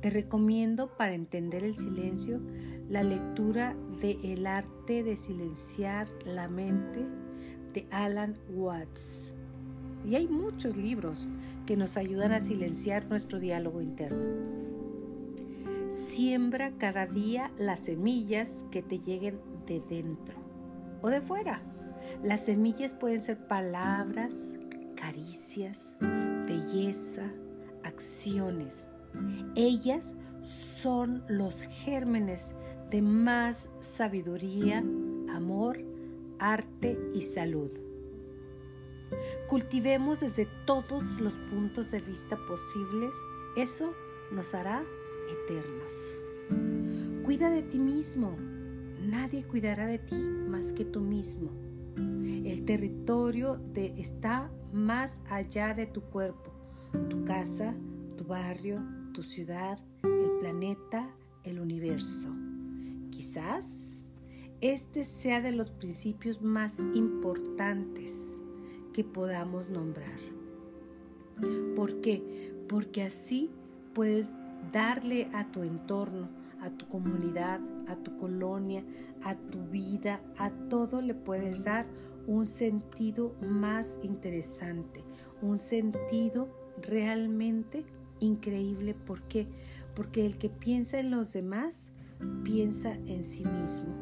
Te 0.00 0.08
recomiendo 0.08 0.88
para 0.96 1.14
entender 1.14 1.62
el 1.62 1.76
silencio 1.76 2.40
la 2.88 3.02
lectura 3.02 3.76
de 4.00 4.18
El 4.24 4.46
arte 4.46 5.02
de 5.02 5.16
silenciar 5.16 6.08
la 6.24 6.48
mente 6.48 7.04
de 7.74 7.86
Alan 7.90 8.34
Watts. 8.50 9.32
Y 10.08 10.14
hay 10.14 10.26
muchos 10.26 10.76
libros 10.76 11.30
que 11.66 11.76
nos 11.76 11.98
ayudan 11.98 12.32
a 12.32 12.40
silenciar 12.40 13.06
nuestro 13.06 13.38
diálogo 13.38 13.82
interno. 13.82 14.24
Siembra 15.90 16.72
cada 16.78 17.06
día 17.06 17.50
las 17.58 17.80
semillas 17.80 18.64
que 18.70 18.82
te 18.82 18.98
lleguen 18.98 19.38
de 19.66 19.80
dentro 19.80 20.34
o 21.02 21.10
de 21.10 21.20
fuera. 21.20 21.60
Las 22.22 22.46
semillas 22.46 22.94
pueden 22.94 23.20
ser 23.20 23.36
palabras, 23.46 24.32
caricias, 24.96 25.94
belleza, 26.46 27.30
acciones. 27.84 28.88
Ellas 29.54 30.14
son 30.42 31.22
los 31.28 31.62
gérmenes 31.62 32.54
de 32.90 33.02
más 33.02 33.68
sabiduría, 33.80 34.78
amor, 34.78 35.78
arte 36.38 36.98
y 37.14 37.22
salud. 37.22 37.70
Cultivemos 39.48 40.20
desde 40.20 40.46
todos 40.64 41.20
los 41.20 41.34
puntos 41.50 41.90
de 41.90 42.00
vista 42.00 42.38
posibles, 42.48 43.14
eso 43.56 43.92
nos 44.32 44.54
hará 44.54 44.82
eternos. 45.44 45.92
Cuida 47.24 47.50
de 47.50 47.62
ti 47.62 47.78
mismo, 47.78 48.36
nadie 49.00 49.44
cuidará 49.44 49.86
de 49.86 49.98
ti 49.98 50.16
más 50.16 50.72
que 50.72 50.84
tú 50.84 51.00
mismo. 51.00 51.50
El 51.96 52.64
territorio 52.64 53.56
de, 53.56 53.86
está 54.00 54.50
más 54.72 55.22
allá 55.28 55.74
de 55.74 55.86
tu 55.86 56.02
cuerpo, 56.02 56.52
tu 57.08 57.24
casa, 57.24 57.74
tu 58.16 58.24
barrio, 58.24 58.80
tu 59.12 59.22
ciudad, 59.22 59.78
el 60.02 60.30
planeta, 60.40 61.10
el 61.44 61.60
universo. 61.60 62.28
Quizás 63.10 64.08
este 64.60 65.04
sea 65.04 65.40
de 65.40 65.52
los 65.52 65.70
principios 65.70 66.42
más 66.42 66.80
importantes 66.94 68.40
que 68.92 69.04
podamos 69.04 69.70
nombrar. 69.70 70.18
¿Por 71.74 72.00
qué? 72.00 72.52
Porque 72.68 73.02
así 73.02 73.50
puedes 73.94 74.36
darle 74.72 75.28
a 75.32 75.50
tu 75.50 75.62
entorno, 75.62 76.28
a 76.60 76.70
tu 76.70 76.86
comunidad, 76.88 77.60
a 77.88 77.96
tu 77.96 78.16
colonia, 78.16 78.84
a 79.24 79.34
tu 79.34 79.64
vida, 79.66 80.20
a 80.36 80.50
todo 80.68 81.00
le 81.00 81.14
puedes 81.14 81.64
dar 81.64 81.86
un 82.26 82.46
sentido 82.46 83.34
más 83.40 83.98
interesante, 84.02 85.02
un 85.40 85.58
sentido 85.58 86.48
realmente 86.82 87.84
increíble. 88.20 88.94
¿Por 88.94 89.22
qué? 89.22 89.48
Porque 89.94 90.24
el 90.24 90.38
que 90.38 90.48
piensa 90.48 90.98
en 91.00 91.10
los 91.10 91.32
demás, 91.32 91.90
piensa 92.44 92.92
en 93.06 93.24
sí 93.24 93.44
mismo. 93.44 93.94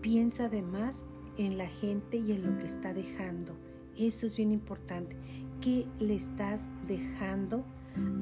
Piensa 0.00 0.46
además 0.46 1.06
en 1.38 1.58
la 1.58 1.66
gente 1.66 2.18
y 2.18 2.32
en 2.32 2.42
lo 2.42 2.58
que 2.58 2.66
está 2.66 2.92
dejando. 2.92 3.56
Eso 3.96 4.26
es 4.26 4.36
bien 4.36 4.50
importante. 4.50 5.16
¿Qué 5.60 5.86
le 6.00 6.14
estás 6.14 6.68
dejando 6.88 7.64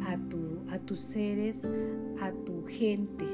a, 0.06 0.18
tu, 0.18 0.60
a 0.70 0.78
tus 0.78 1.00
seres, 1.00 1.68
a 2.20 2.32
tu 2.32 2.64
gente? 2.66 3.24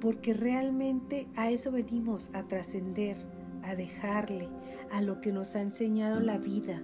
Porque 0.00 0.34
realmente 0.34 1.28
a 1.36 1.50
eso 1.50 1.70
venimos, 1.70 2.30
a 2.32 2.46
trascender 2.48 3.16
a 3.62 3.74
dejarle 3.74 4.48
a 4.90 5.02
lo 5.02 5.20
que 5.20 5.32
nos 5.32 5.54
ha 5.54 5.60
enseñado 5.60 6.20
la 6.20 6.38
vida. 6.38 6.82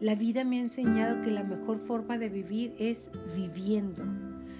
La 0.00 0.14
vida 0.14 0.44
me 0.44 0.56
ha 0.56 0.62
enseñado 0.62 1.20
que 1.20 1.30
la 1.30 1.44
mejor 1.44 1.78
forma 1.78 2.16
de 2.16 2.30
vivir 2.30 2.74
es 2.78 3.10
viviendo. 3.36 4.02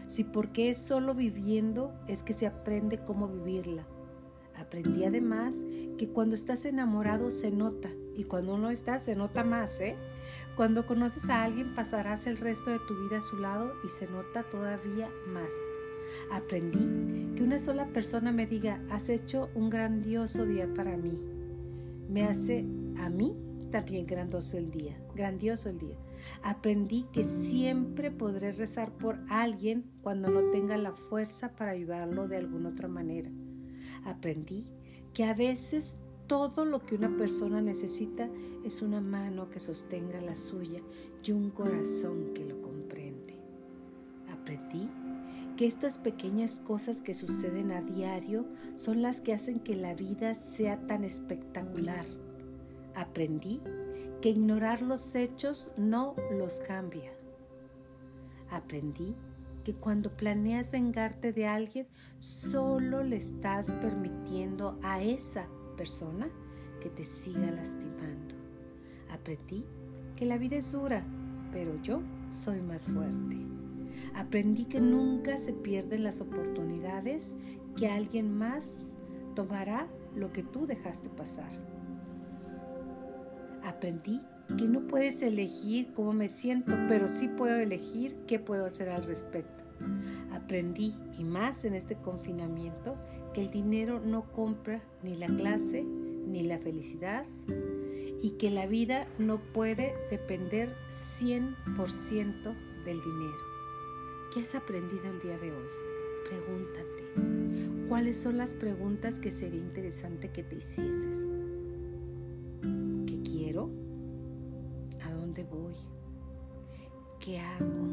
Si 0.06 0.22
porque 0.22 0.68
es 0.68 0.76
solo 0.76 1.14
viviendo 1.14 1.94
es 2.06 2.22
que 2.22 2.34
se 2.34 2.46
aprende 2.46 2.98
cómo 2.98 3.26
vivirla. 3.26 3.86
Aprendí 4.54 5.02
además 5.04 5.64
que 5.96 6.10
cuando 6.10 6.34
estás 6.34 6.66
enamorado 6.66 7.30
se 7.30 7.50
nota 7.50 7.88
y 8.14 8.24
cuando 8.24 8.58
no 8.58 8.68
estás 8.68 9.02
se 9.02 9.16
nota 9.16 9.42
más, 9.42 9.80
¿eh? 9.80 9.96
Cuando 10.56 10.86
conoces 10.86 11.30
a 11.30 11.42
alguien 11.42 11.74
pasarás 11.74 12.26
el 12.26 12.36
resto 12.36 12.68
de 12.68 12.78
tu 12.80 12.94
vida 13.04 13.16
a 13.16 13.22
su 13.22 13.38
lado 13.38 13.72
y 13.82 13.88
se 13.88 14.06
nota 14.08 14.42
todavía 14.42 15.08
más. 15.26 15.54
Aprendí 16.30 17.34
que 17.34 17.42
una 17.42 17.58
sola 17.58 17.86
persona 17.86 18.30
me 18.30 18.46
diga, 18.46 18.82
has 18.90 19.08
hecho 19.08 19.48
un 19.54 19.70
grandioso 19.70 20.44
día 20.44 20.68
para 20.74 20.98
mí. 20.98 21.18
Me 22.10 22.24
hace 22.24 22.66
a 22.98 23.08
mí 23.08 23.34
también 23.70 24.06
grandioso 24.06 24.58
el 24.58 24.70
día, 24.70 25.00
grandioso 25.14 25.68
el 25.68 25.78
día. 25.78 25.96
Aprendí 26.42 27.06
que 27.12 27.24
siempre 27.24 28.10
podré 28.10 28.52
rezar 28.52 28.92
por 28.92 29.18
alguien 29.28 29.90
cuando 30.02 30.28
no 30.28 30.50
tenga 30.50 30.76
la 30.76 30.92
fuerza 30.92 31.56
para 31.56 31.72
ayudarlo 31.72 32.28
de 32.28 32.36
alguna 32.36 32.70
otra 32.70 32.88
manera. 32.88 33.30
Aprendí 34.04 34.66
que 35.12 35.24
a 35.24 35.34
veces 35.34 35.98
todo 36.26 36.64
lo 36.64 36.80
que 36.80 36.94
una 36.94 37.16
persona 37.16 37.60
necesita 37.60 38.28
es 38.64 38.82
una 38.82 39.00
mano 39.00 39.50
que 39.50 39.58
sostenga 39.58 40.20
la 40.20 40.34
suya 40.34 40.80
y 41.24 41.32
un 41.32 41.50
corazón 41.50 42.32
que 42.34 42.44
lo 42.44 42.60
comprende. 42.62 43.36
Aprendí 44.30 44.88
que 45.56 45.66
estas 45.66 45.98
pequeñas 45.98 46.60
cosas 46.60 47.00
que 47.00 47.14
suceden 47.14 47.72
a 47.72 47.82
diario 47.82 48.46
son 48.76 49.02
las 49.02 49.20
que 49.20 49.34
hacen 49.34 49.60
que 49.60 49.76
la 49.76 49.94
vida 49.94 50.34
sea 50.34 50.86
tan 50.86 51.04
espectacular. 51.04 52.06
Aprendí 52.94 53.60
que 54.20 54.30
ignorar 54.30 54.82
los 54.82 55.14
hechos 55.14 55.70
no 55.76 56.14
los 56.30 56.60
cambia. 56.60 57.12
Aprendí 58.50 59.14
que 59.64 59.74
cuando 59.74 60.10
planeas 60.16 60.70
vengarte 60.70 61.32
de 61.32 61.46
alguien, 61.46 61.86
solo 62.18 63.02
le 63.02 63.16
estás 63.16 63.70
permitiendo 63.70 64.78
a 64.82 65.02
esa 65.02 65.46
persona 65.76 66.28
que 66.80 66.90
te 66.90 67.04
siga 67.04 67.50
lastimando. 67.50 68.34
Aprendí 69.10 69.64
que 70.16 70.26
la 70.26 70.38
vida 70.38 70.56
es 70.56 70.72
dura, 70.72 71.04
pero 71.52 71.80
yo 71.82 72.02
soy 72.32 72.60
más 72.60 72.84
fuerte. 72.84 73.36
Aprendí 74.14 74.64
que 74.64 74.80
nunca 74.80 75.38
se 75.38 75.52
pierden 75.52 76.04
las 76.04 76.20
oportunidades, 76.20 77.36
que 77.76 77.88
alguien 77.88 78.36
más 78.36 78.92
tomará 79.34 79.86
lo 80.14 80.32
que 80.32 80.42
tú 80.42 80.66
dejaste 80.66 81.08
pasar. 81.08 81.50
Aprendí 83.64 84.20
que 84.56 84.66
no 84.66 84.86
puedes 84.86 85.22
elegir 85.22 85.92
cómo 85.94 86.12
me 86.12 86.28
siento, 86.28 86.74
pero 86.88 87.08
sí 87.08 87.28
puedo 87.28 87.56
elegir 87.56 88.16
qué 88.26 88.38
puedo 88.38 88.66
hacer 88.66 88.88
al 88.88 89.04
respecto. 89.04 89.64
Aprendí, 90.32 90.94
y 91.18 91.24
más 91.24 91.64
en 91.64 91.74
este 91.74 91.96
confinamiento, 91.96 92.96
que 93.32 93.42
el 93.42 93.50
dinero 93.50 94.00
no 94.00 94.30
compra 94.32 94.82
ni 95.02 95.16
la 95.16 95.26
clase 95.26 95.82
ni 95.82 96.42
la 96.42 96.58
felicidad 96.58 97.24
y 98.22 98.30
que 98.32 98.50
la 98.50 98.66
vida 98.66 99.08
no 99.18 99.40
puede 99.52 99.94
depender 100.10 100.74
100% 100.88 102.84
del 102.84 103.00
dinero. 103.00 103.38
¿Qué 104.32 104.40
has 104.40 104.54
aprendido 104.54 105.04
el 105.10 105.20
día 105.20 105.38
de 105.38 105.50
hoy? 105.52 105.66
Pregúntate, 106.28 107.88
¿cuáles 107.88 108.16
son 108.16 108.36
las 108.36 108.54
preguntas 108.54 109.18
que 109.18 109.30
sería 109.30 109.60
interesante 109.60 110.30
que 110.30 110.42
te 110.42 110.56
hicieses? 110.56 111.26
Voy? 115.50 115.74
¿Qué 117.18 117.38
hago? 117.38 117.86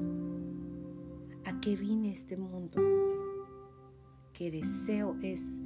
¿A 1.46 1.60
qué 1.60 1.76
vine 1.76 2.12
este 2.12 2.38
mundo? 2.38 2.82
¿Qué 4.34 4.52
deseo 4.52 5.16
es 5.22 5.58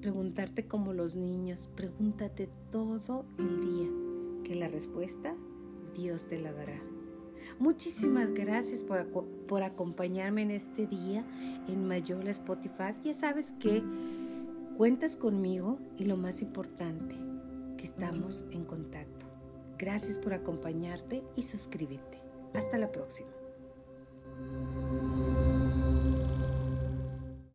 preguntarte 0.00 0.66
como 0.66 0.92
los 0.92 1.14
niños? 1.14 1.68
Pregúntate 1.74 2.48
todo 2.70 3.24
el 3.38 3.60
día, 3.60 3.88
que 4.44 4.54
la 4.54 4.68
respuesta 4.68 5.36
Dios 5.94 6.26
te 6.26 6.40
la 6.40 6.52
dará. 6.52 6.80
Muchísimas 7.58 8.32
gracias 8.32 8.82
por, 8.82 9.06
por, 9.46 9.62
acompañarme 9.62 10.42
en 10.42 10.50
este 10.50 10.86
día 10.86 11.24
en 11.68 11.86
Mayola 11.86 12.30
Spotify. 12.30 12.94
Ya 13.04 13.14
sabes 13.14 13.52
que 13.52 13.82
cuentas 14.76 15.16
conmigo 15.16 15.78
y 15.98 16.04
lo 16.04 16.16
más 16.16 16.42
importante, 16.42 17.14
que 17.76 17.84
estamos 17.84 18.46
en 18.50 18.64
contacto. 18.64 19.13
Gracias 19.78 20.18
por 20.18 20.34
acompañarte 20.34 21.22
y 21.36 21.42
suscríbete. 21.42 22.20
Hasta 22.54 22.78
la 22.78 22.92
próxima. 22.92 23.30